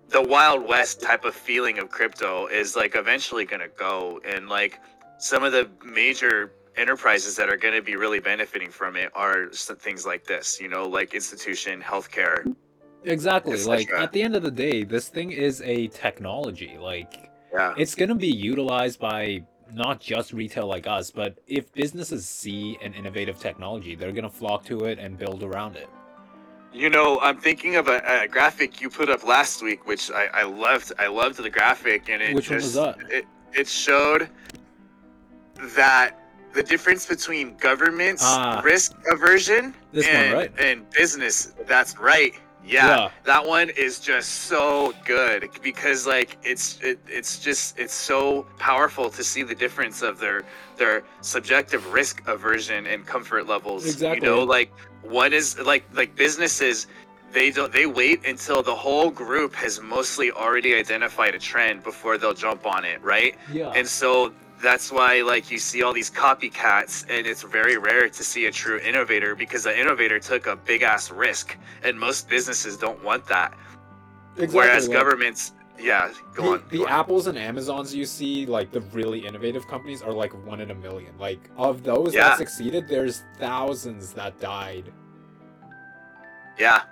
the 0.09 0.21
wild 0.21 0.67
west 0.67 1.01
type 1.01 1.25
of 1.25 1.33
feeling 1.33 1.79
of 1.79 1.89
crypto 1.89 2.47
is 2.47 2.75
like 2.75 2.95
eventually 2.95 3.45
going 3.45 3.61
to 3.61 3.69
go 3.69 4.19
and 4.25 4.49
like 4.49 4.79
some 5.17 5.43
of 5.43 5.51
the 5.51 5.69
major 5.83 6.53
enterprises 6.75 7.35
that 7.35 7.49
are 7.49 7.57
going 7.57 7.73
to 7.73 7.81
be 7.81 7.95
really 7.95 8.19
benefiting 8.19 8.69
from 8.69 8.95
it 8.95 9.11
are 9.13 9.47
things 9.49 10.05
like 10.05 10.25
this 10.25 10.59
you 10.59 10.67
know 10.67 10.87
like 10.87 11.13
institution 11.13 11.81
healthcare. 11.81 12.55
Exactly 13.03 13.61
like 13.63 13.91
at 13.91 14.11
the 14.11 14.21
end 14.21 14.35
of 14.35 14.43
the 14.43 14.51
day 14.51 14.83
this 14.83 15.07
thing 15.07 15.31
is 15.31 15.61
a 15.61 15.87
technology 15.87 16.77
like 16.79 17.29
yeah. 17.53 17.73
it's 17.77 17.95
going 17.95 18.09
to 18.09 18.15
be 18.15 18.27
utilized 18.27 18.99
by 18.99 19.43
not 19.73 19.99
just 19.99 20.33
retail 20.33 20.67
like 20.67 20.87
us 20.87 21.11
but 21.11 21.37
if 21.47 21.71
businesses 21.73 22.27
see 22.27 22.77
an 22.81 22.93
innovative 22.93 23.39
technology 23.39 23.95
they're 23.95 24.11
going 24.11 24.23
to 24.23 24.29
flock 24.29 24.63
to 24.65 24.85
it 24.85 24.99
and 24.99 25.17
build 25.17 25.43
around 25.43 25.75
it 25.75 25.89
you 26.73 26.89
know, 26.89 27.19
I'm 27.19 27.37
thinking 27.37 27.75
of 27.75 27.87
a, 27.87 28.01
a, 28.23 28.27
graphic 28.27 28.79
you 28.79 28.89
put 28.89 29.09
up 29.09 29.25
last 29.25 29.61
week, 29.61 29.85
which 29.85 30.09
I, 30.09 30.27
I 30.33 30.43
loved. 30.43 30.93
I 30.97 31.07
loved 31.07 31.37
the 31.37 31.49
graphic, 31.49 32.09
and 32.09 32.21
it 32.21 32.33
which 32.33 32.47
just, 32.47 32.77
one 32.77 32.87
was 32.87 32.97
that? 32.97 33.11
It, 33.11 33.25
it 33.53 33.67
showed 33.67 34.29
that 35.75 36.17
the 36.53 36.63
difference 36.63 37.05
between 37.05 37.55
government's 37.57 38.23
ah, 38.25 38.61
risk 38.63 38.95
aversion 39.11 39.73
and, 39.93 40.33
one, 40.33 40.33
right? 40.33 40.59
and 40.59 40.89
business. 40.91 41.53
That's 41.67 41.97
right. 41.97 42.33
Yeah, 42.63 42.87
yeah, 42.87 43.11
that 43.25 43.45
one 43.45 43.69
is 43.71 43.99
just 43.99 44.29
so 44.29 44.93
good 45.03 45.49
because 45.63 46.05
like 46.05 46.37
it's 46.43 46.79
it, 46.81 46.99
it's 47.07 47.39
just 47.39 47.77
it's 47.79 47.93
so 47.93 48.45
powerful 48.59 49.09
to 49.09 49.23
see 49.23 49.41
the 49.43 49.55
difference 49.55 50.01
of 50.01 50.19
their 50.19 50.43
their 50.77 51.03
subjective 51.21 51.91
risk 51.91 52.27
aversion 52.27 52.85
and 52.85 53.05
comfort 53.05 53.47
levels. 53.47 53.85
Exactly. 53.85 54.27
You 54.27 54.35
know, 54.35 54.43
like 54.43 54.71
one 55.01 55.33
is 55.33 55.57
like 55.59 55.83
like 55.93 56.15
businesses 56.15 56.87
they 57.31 57.49
don't 57.51 57.71
they 57.71 57.85
wait 57.85 58.25
until 58.25 58.61
the 58.61 58.75
whole 58.75 59.09
group 59.09 59.55
has 59.55 59.81
mostly 59.81 60.31
already 60.31 60.75
identified 60.75 61.33
a 61.33 61.39
trend 61.39 61.83
before 61.83 62.17
they'll 62.17 62.33
jump 62.33 62.65
on 62.65 62.85
it, 62.85 63.01
right? 63.01 63.35
Yeah. 63.51 63.71
And 63.75 63.87
so 63.87 64.33
that's 64.61 64.91
why 64.91 65.21
like 65.21 65.49
you 65.49 65.57
see 65.57 65.83
all 65.83 65.93
these 65.93 66.09
copycats 66.09 67.05
and 67.09 67.25
it's 67.25 67.41
very 67.41 67.77
rare 67.77 68.09
to 68.09 68.23
see 68.23 68.45
a 68.45 68.51
true 68.51 68.79
innovator 68.79 69.35
because 69.35 69.63
the 69.63 69.79
innovator 69.79 70.19
took 70.19 70.47
a 70.47 70.55
big 70.55 70.83
ass 70.83 71.11
risk 71.11 71.57
and 71.83 71.99
most 71.99 72.29
businesses 72.29 72.77
don't 72.77 73.03
want 73.03 73.25
that. 73.27 73.53
Exactly, 74.35 74.57
whereas 74.57 74.87
like, 74.87 74.97
governments 74.97 75.53
yeah 75.79 76.11
go 76.35 76.43
the, 76.43 76.49
on 76.49 76.63
the 76.69 76.77
go 76.79 76.87
apples 76.87 77.27
and 77.27 77.37
amazons 77.37 77.93
you 77.95 78.05
see 78.05 78.45
like 78.45 78.71
the 78.71 78.81
really 78.93 79.25
innovative 79.25 79.67
companies 79.67 80.01
are 80.01 80.13
like 80.13 80.31
one 80.45 80.61
in 80.61 80.71
a 80.71 80.75
million. 80.75 81.17
Like 81.17 81.49
of 81.57 81.83
those 81.83 82.13
yeah. 82.13 82.29
that 82.29 82.37
succeeded 82.37 82.87
there's 82.87 83.23
thousands 83.39 84.13
that 84.13 84.39
died. 84.39 84.91
Yeah 86.57 86.83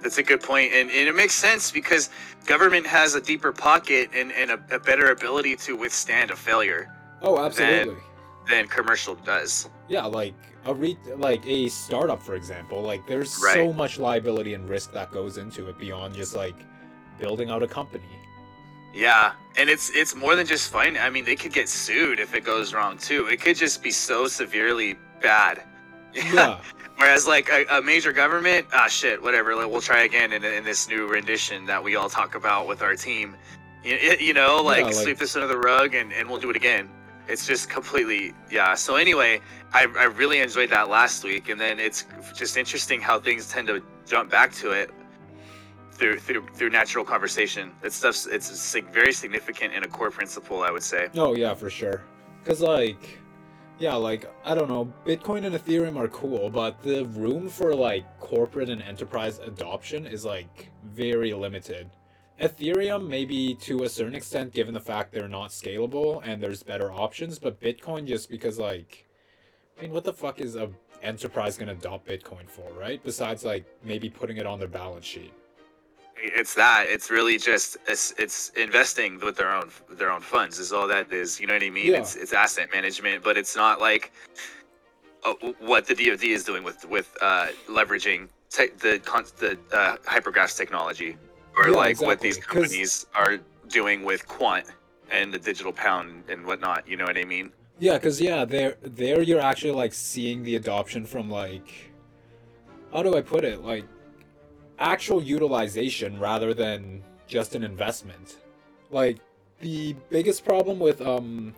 that's 0.00 0.18
a 0.18 0.22
good 0.22 0.40
point 0.40 0.72
and, 0.72 0.90
and 0.90 1.08
it 1.08 1.14
makes 1.14 1.34
sense 1.34 1.70
because 1.72 2.08
government 2.46 2.86
has 2.86 3.16
a 3.16 3.20
deeper 3.20 3.52
pocket 3.52 4.08
and, 4.14 4.30
and 4.32 4.52
a, 4.52 4.76
a 4.76 4.78
better 4.78 5.10
ability 5.10 5.56
to 5.56 5.76
withstand 5.76 6.30
a 6.30 6.36
failure 6.36 6.88
Oh, 7.22 7.38
absolutely. 7.38 7.94
Than, 7.94 8.02
than 8.48 8.68
commercial 8.68 9.14
does. 9.14 9.68
Yeah, 9.88 10.04
like 10.04 10.34
a 10.64 10.74
re- 10.74 10.98
like 11.16 11.46
a 11.46 11.68
startup, 11.68 12.22
for 12.22 12.34
example. 12.34 12.82
Like 12.82 13.06
there's 13.06 13.40
right. 13.42 13.54
so 13.54 13.72
much 13.72 13.98
liability 13.98 14.54
and 14.54 14.68
risk 14.68 14.92
that 14.92 15.10
goes 15.12 15.38
into 15.38 15.68
it 15.68 15.78
beyond 15.78 16.14
just 16.14 16.34
like 16.34 16.56
building 17.18 17.50
out 17.50 17.62
a 17.62 17.68
company. 17.68 18.04
Yeah, 18.94 19.32
and 19.56 19.70
it's 19.70 19.90
it's 19.90 20.14
more 20.14 20.36
than 20.36 20.46
just 20.46 20.70
fine. 20.70 20.96
I 20.96 21.10
mean, 21.10 21.24
they 21.24 21.36
could 21.36 21.52
get 21.52 21.68
sued 21.68 22.20
if 22.20 22.34
it 22.34 22.44
goes 22.44 22.74
wrong 22.74 22.98
too. 22.98 23.26
It 23.26 23.40
could 23.40 23.56
just 23.56 23.82
be 23.82 23.90
so 23.90 24.26
severely 24.26 24.96
bad. 25.20 25.62
Yeah. 26.14 26.60
Whereas 26.96 27.26
like 27.26 27.48
a, 27.48 27.64
a, 27.78 27.82
major 27.82 28.12
government, 28.12 28.66
ah 28.74 28.86
shit, 28.86 29.20
whatever. 29.20 29.56
Like, 29.56 29.70
We'll 29.70 29.80
try 29.80 30.02
again 30.02 30.30
in, 30.30 30.44
in 30.44 30.62
this 30.62 30.88
new 30.88 31.06
rendition 31.06 31.64
that 31.64 31.82
we 31.82 31.96
all 31.96 32.10
talk 32.10 32.34
about 32.34 32.68
with 32.68 32.82
our 32.82 32.94
team. 32.94 33.34
You, 33.82 33.96
you 34.20 34.34
know, 34.34 34.62
like, 34.62 34.80
yeah, 34.80 34.84
like 34.84 34.94
sweep 34.94 35.18
this 35.18 35.34
under 35.34 35.48
the 35.48 35.56
rug 35.56 35.94
and, 35.94 36.12
and 36.12 36.28
we'll 36.28 36.38
do 36.38 36.50
it 36.50 36.54
again 36.54 36.90
it's 37.28 37.46
just 37.46 37.70
completely 37.70 38.34
yeah. 38.50 38.74
So 38.74 38.96
anyway 38.96 39.40
I, 39.72 39.86
I 39.98 40.04
really 40.04 40.40
enjoyed 40.40 40.70
that 40.70 40.88
last 40.88 41.24
week 41.24 41.48
and 41.48 41.60
then 41.60 41.78
it's 41.78 42.06
just 42.34 42.56
interesting 42.56 43.00
how 43.00 43.18
things 43.20 43.48
tend 43.48 43.68
to 43.68 43.82
jump 44.06 44.30
back 44.30 44.52
to 44.54 44.72
it 44.72 44.90
through 45.92 46.18
through 46.18 46.46
through 46.54 46.70
natural 46.70 47.04
conversation. 47.04 47.72
That 47.82 47.92
stuff's 47.92 48.26
it's 48.26 48.74
very 48.92 49.12
significant 49.12 49.74
in 49.74 49.84
a 49.84 49.88
core 49.88 50.10
principle 50.10 50.62
i 50.62 50.70
would 50.70 50.82
say. 50.82 51.08
Oh 51.14 51.34
yeah 51.34 51.54
for 51.54 51.70
sure. 51.70 52.02
Because 52.42 52.60
like 52.60 53.18
yeah 53.78 53.94
like 53.94 54.30
i 54.44 54.54
don't 54.54 54.68
know 54.68 54.92
bitcoin 55.04 55.44
and 55.44 55.54
ethereum 55.54 55.96
are 55.96 56.08
cool 56.08 56.50
but 56.50 56.80
the 56.82 57.04
room 57.06 57.48
for 57.48 57.74
like 57.74 58.04
corporate 58.20 58.68
and 58.68 58.82
enterprise 58.82 59.38
adoption 59.40 60.06
is 60.06 60.24
like 60.24 60.70
very 60.84 61.32
limited 61.32 61.90
Ethereum, 62.42 63.06
maybe 63.06 63.54
to 63.54 63.84
a 63.84 63.88
certain 63.88 64.16
extent, 64.16 64.52
given 64.52 64.74
the 64.74 64.80
fact 64.80 65.12
they're 65.12 65.28
not 65.28 65.50
scalable 65.50 66.20
and 66.26 66.42
there's 66.42 66.62
better 66.62 66.90
options, 66.92 67.38
but 67.38 67.60
Bitcoin 67.60 68.04
just 68.04 68.28
because, 68.28 68.58
like, 68.58 69.06
I 69.78 69.82
mean, 69.82 69.92
what 69.92 70.02
the 70.02 70.12
fuck 70.12 70.40
is 70.40 70.56
a 70.56 70.68
enterprise 71.02 71.56
gonna 71.56 71.72
adopt 71.72 72.06
Bitcoin 72.06 72.48
for, 72.48 72.68
right? 72.72 73.02
Besides, 73.04 73.44
like, 73.44 73.64
maybe 73.84 74.10
putting 74.10 74.38
it 74.38 74.46
on 74.46 74.58
their 74.58 74.68
balance 74.68 75.06
sheet. 75.06 75.32
It's 76.16 76.54
that. 76.54 76.86
It's 76.88 77.10
really 77.10 77.38
just 77.38 77.76
it's, 77.88 78.12
it's 78.18 78.50
investing 78.50 79.20
with 79.20 79.36
their 79.36 79.52
own 79.52 79.70
their 79.90 80.10
own 80.10 80.20
funds 80.20 80.58
is 80.58 80.72
all 80.72 80.86
that 80.88 81.12
is. 81.12 81.40
You 81.40 81.46
know 81.46 81.54
what 81.54 81.62
I 81.62 81.70
mean? 81.70 81.92
Yeah. 81.92 81.98
It's 81.98 82.16
it's 82.16 82.32
asset 82.32 82.68
management, 82.72 83.24
but 83.24 83.36
it's 83.36 83.56
not 83.56 83.80
like 83.80 84.12
uh, 85.24 85.34
what 85.58 85.86
the 85.86 85.94
DoD 85.94 86.22
is 86.24 86.44
doing 86.44 86.62
with 86.62 86.84
with 86.88 87.16
uh, 87.20 87.48
leveraging 87.68 88.28
te- 88.50 88.68
the 88.78 89.00
the 89.38 89.58
uh, 89.76 89.96
hypergraphs 90.06 90.56
technology 90.56 91.16
or 91.56 91.68
yeah, 91.68 91.76
like 91.76 91.90
exactly. 91.90 92.06
what 92.06 92.20
these 92.20 92.38
companies 92.38 93.06
are 93.14 93.38
doing 93.68 94.04
with 94.04 94.26
Quant 94.26 94.66
and 95.10 95.32
the 95.32 95.38
digital 95.38 95.72
pound 95.72 96.24
and 96.28 96.44
whatnot. 96.46 96.88
You 96.88 96.96
know 96.96 97.04
what 97.04 97.18
I 97.18 97.24
mean? 97.24 97.52
Yeah, 97.78 97.94
because 97.94 98.20
yeah, 98.20 98.44
there 98.44 98.76
there 98.82 99.22
you're 99.22 99.40
actually 99.40 99.72
like 99.72 99.92
seeing 99.92 100.42
the 100.42 100.56
adoption 100.56 101.04
from 101.04 101.30
like 101.30 101.90
how 102.92 103.02
do 103.02 103.16
I 103.16 103.22
put 103.22 103.44
it 103.44 103.62
like 103.62 103.84
actual 104.78 105.22
utilization 105.22 106.18
rather 106.18 106.54
than 106.54 107.02
just 107.26 107.54
an 107.54 107.64
investment. 107.64 108.38
Like 108.90 109.18
the 109.60 109.94
biggest 110.10 110.44
problem 110.44 110.78
with 110.78 111.00
um 111.00 111.54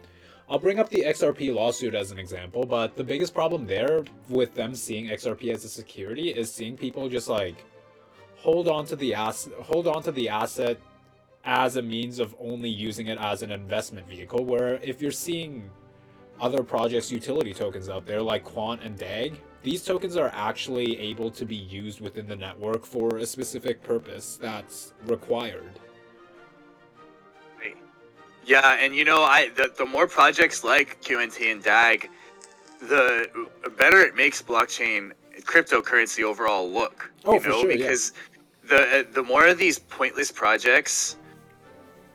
I'll 0.48 0.58
bring 0.58 0.78
up 0.78 0.90
the 0.90 1.04
XRP 1.06 1.54
lawsuit 1.54 1.94
as 1.94 2.10
an 2.10 2.18
example, 2.18 2.66
but 2.66 2.96
the 2.96 3.04
biggest 3.04 3.32
problem 3.32 3.66
there 3.66 4.04
with 4.28 4.54
them 4.54 4.74
seeing 4.74 5.06
XRP 5.06 5.52
as 5.52 5.64
a 5.64 5.68
security 5.68 6.30
is 6.30 6.52
seeing 6.52 6.76
people 6.76 7.08
just 7.08 7.28
like 7.28 7.64
hold 8.44 8.68
on 8.68 8.84
to 8.84 8.94
the 8.96 9.14
asset 9.14 9.54
hold 9.54 9.86
on 9.88 10.02
to 10.02 10.12
the 10.12 10.28
asset 10.28 10.78
as 11.46 11.76
a 11.76 11.82
means 11.82 12.18
of 12.18 12.36
only 12.38 12.68
using 12.68 13.06
it 13.06 13.16
as 13.18 13.40
an 13.42 13.50
investment 13.50 14.06
vehicle 14.06 14.44
where 14.44 14.74
if 14.82 15.00
you're 15.00 15.10
seeing 15.10 15.70
other 16.42 16.62
projects 16.62 17.10
utility 17.10 17.54
tokens 17.54 17.88
out 17.88 18.04
there 18.04 18.20
like 18.20 18.44
quant 18.44 18.82
and 18.82 18.98
dag 18.98 19.40
these 19.62 19.82
tokens 19.82 20.14
are 20.18 20.30
actually 20.34 21.00
able 21.00 21.30
to 21.30 21.46
be 21.46 21.56
used 21.56 22.02
within 22.02 22.26
the 22.26 22.36
network 22.36 22.84
for 22.84 23.16
a 23.16 23.24
specific 23.24 23.82
purpose 23.82 24.36
that's 24.36 24.92
required. 25.06 25.80
Yeah 28.44 28.76
and 28.78 28.94
you 28.94 29.06
know 29.06 29.22
i 29.22 29.48
the, 29.56 29.72
the 29.78 29.86
more 29.86 30.06
projects 30.06 30.62
like 30.64 31.00
qnt 31.00 31.50
and 31.50 31.62
dag 31.62 32.10
the 32.82 33.26
better 33.78 34.02
it 34.02 34.14
makes 34.14 34.42
blockchain 34.42 35.12
cryptocurrency 35.40 36.22
overall 36.22 36.70
look 36.70 37.10
oh, 37.24 37.40
you 37.40 37.48
know 37.48 37.62
sure, 37.62 37.68
because 37.68 38.12
yeah 38.14 38.33
the 38.68 39.06
the 39.12 39.22
more 39.22 39.46
of 39.46 39.58
these 39.58 39.78
pointless 39.78 40.30
projects 40.30 41.16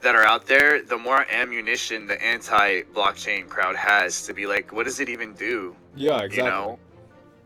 that 0.01 0.15
are 0.15 0.23
out 0.23 0.45
there, 0.45 0.81
the 0.81 0.97
more 0.97 1.25
ammunition 1.29 2.07
the 2.07 2.21
anti-blockchain 2.23 3.47
crowd 3.49 3.75
has 3.75 4.25
to 4.25 4.33
be 4.33 4.45
like, 4.45 4.71
what 4.71 4.85
does 4.85 5.01
it 5.01 5.09
even 5.09 5.33
do? 5.33 5.75
Yeah, 5.95 6.21
exactly. 6.21 6.37
You 6.37 6.49
know? 6.49 6.79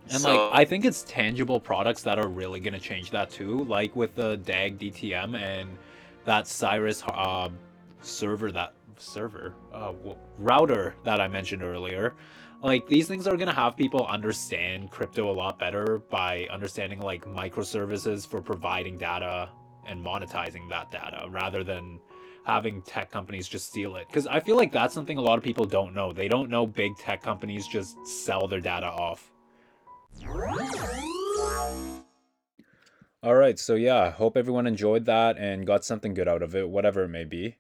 And 0.10 0.22
so, 0.22 0.50
like, 0.50 0.60
I 0.60 0.66
think 0.66 0.86
it's 0.86 1.04
tangible 1.04 1.60
products 1.60 2.04
that 2.04 2.20
are 2.20 2.28
really 2.28 2.60
gonna 2.60 2.80
change 2.80 3.10
that 3.12 3.30
too. 3.30 3.64
Like 3.66 3.96
with 3.96 4.16
the 4.16 4.38
DAG 4.38 4.80
DTM 4.80 5.36
and 5.36 5.78
that 6.26 6.46
Cirus 6.46 7.04
uh, 7.08 7.50
server 8.02 8.52
that 8.52 8.74
server 8.98 9.54
uh, 9.74 9.94
router 10.38 10.96
that 11.04 11.20
I 11.20 11.28
mentioned 11.28 11.64
earlier 11.64 12.14
like 12.64 12.88
these 12.88 13.08
things 13.08 13.28
are 13.28 13.36
gonna 13.36 13.54
have 13.54 13.76
people 13.76 14.08
understand 14.08 14.90
crypto 14.90 15.30
a 15.30 15.36
lot 15.36 15.60
better 15.60 16.02
by 16.10 16.48
understanding 16.50 17.00
like 17.00 17.26
microservices 17.26 18.26
for 18.26 18.42
providing 18.42 18.98
data 18.98 19.50
and 19.86 20.04
monetizing 20.04 20.70
that 20.70 20.90
data 20.90 21.28
rather 21.30 21.64
than 21.64 22.00
having 22.46 22.82
tech 22.84 23.12
companies 23.12 23.48
just 23.48 23.68
steal 23.68 23.98
it. 23.98 24.08
Because 24.08 24.28
i 24.28 24.40
feel 24.40 24.56
like 24.56 24.72
that's 24.72 24.94
something 24.94 25.18
a 25.18 25.22
lot 25.22 25.38
of 25.38 25.44
people 25.44 25.66
don't 25.66 25.94
know. 25.94 26.14
They 26.14 26.28
don't 26.28 26.50
know 26.50 26.66
big 26.66 26.98
tech 26.98 27.22
companies 27.22 27.68
just 27.68 27.96
sell 28.08 28.48
their 28.48 28.62
data 28.62 28.88
off. 28.88 29.30
All 33.22 33.36
right 33.36 33.60
so 33.60 33.76
yeah 33.76 34.12
hope 34.12 34.38
everyone 34.38 34.68
enjoyed 34.68 35.06
that 35.06 35.38
and 35.38 35.68
got 35.68 35.84
something 35.84 36.14
good 36.14 36.30
out 36.30 36.42
of 36.42 36.56
it 36.56 36.70
whatever 36.70 37.04
it 37.04 37.10
may 37.10 37.26
be 37.26 37.58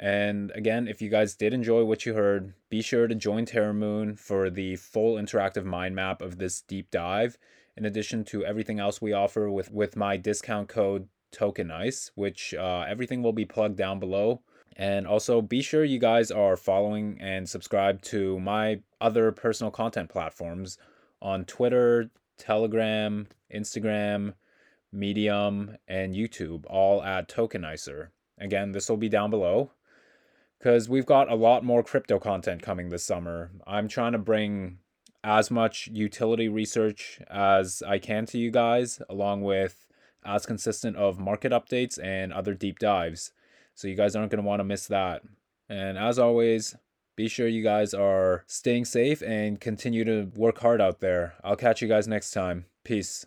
and 0.00 0.52
again, 0.54 0.86
if 0.86 1.02
you 1.02 1.08
guys 1.08 1.34
did 1.34 1.52
enjoy 1.52 1.84
what 1.84 2.06
you 2.06 2.14
heard, 2.14 2.54
be 2.70 2.82
sure 2.82 3.08
to 3.08 3.14
join 3.14 3.46
Terramoon 3.46 4.16
for 4.18 4.48
the 4.48 4.76
full 4.76 5.16
interactive 5.16 5.64
mind 5.64 5.96
map 5.96 6.22
of 6.22 6.38
this 6.38 6.60
deep 6.60 6.90
dive, 6.90 7.36
in 7.76 7.84
addition 7.84 8.24
to 8.26 8.44
everything 8.44 8.78
else 8.78 9.02
we 9.02 9.12
offer 9.12 9.50
with, 9.50 9.72
with 9.72 9.96
my 9.96 10.16
discount 10.16 10.68
code 10.68 11.08
Tokenice, 11.32 12.12
which 12.14 12.54
uh, 12.54 12.84
everything 12.88 13.22
will 13.22 13.32
be 13.32 13.44
plugged 13.44 13.76
down 13.76 13.98
below. 13.98 14.40
And 14.76 15.08
also 15.08 15.42
be 15.42 15.60
sure 15.62 15.82
you 15.84 15.98
guys 15.98 16.30
are 16.30 16.56
following 16.56 17.18
and 17.20 17.48
subscribe 17.48 18.00
to 18.02 18.38
my 18.38 18.80
other 19.00 19.32
personal 19.32 19.72
content 19.72 20.08
platforms 20.08 20.78
on 21.20 21.44
Twitter, 21.44 22.10
Telegram, 22.36 23.26
Instagram, 23.52 24.34
Medium, 24.92 25.76
and 25.88 26.14
YouTube, 26.14 26.64
all 26.68 27.02
at 27.02 27.28
Tokenicer. 27.28 28.08
Again, 28.38 28.70
this 28.70 28.88
will 28.88 28.96
be 28.96 29.08
down 29.08 29.30
below 29.30 29.72
because 30.58 30.88
we've 30.88 31.06
got 31.06 31.30
a 31.30 31.36
lot 31.36 31.64
more 31.64 31.82
crypto 31.82 32.18
content 32.18 32.62
coming 32.62 32.88
this 32.88 33.04
summer. 33.04 33.50
I'm 33.66 33.88
trying 33.88 34.12
to 34.12 34.18
bring 34.18 34.78
as 35.22 35.50
much 35.50 35.88
utility 35.92 36.48
research 36.48 37.20
as 37.30 37.82
I 37.86 37.98
can 37.98 38.26
to 38.26 38.38
you 38.38 38.50
guys, 38.50 39.00
along 39.08 39.42
with 39.42 39.86
as 40.24 40.46
consistent 40.46 40.96
of 40.96 41.18
market 41.18 41.52
updates 41.52 42.02
and 42.02 42.32
other 42.32 42.54
deep 42.54 42.78
dives. 42.78 43.32
So 43.74 43.88
you 43.88 43.94
guys 43.94 44.16
aren't 44.16 44.30
going 44.30 44.42
to 44.42 44.48
want 44.48 44.60
to 44.60 44.64
miss 44.64 44.86
that. 44.88 45.22
And 45.68 45.96
as 45.96 46.18
always, 46.18 46.76
be 47.14 47.28
sure 47.28 47.46
you 47.46 47.62
guys 47.62 47.94
are 47.94 48.44
staying 48.46 48.84
safe 48.84 49.22
and 49.22 49.60
continue 49.60 50.04
to 50.04 50.30
work 50.34 50.58
hard 50.58 50.80
out 50.80 51.00
there. 51.00 51.34
I'll 51.44 51.56
catch 51.56 51.82
you 51.82 51.88
guys 51.88 52.08
next 52.08 52.32
time. 52.32 52.66
Peace. 52.84 53.26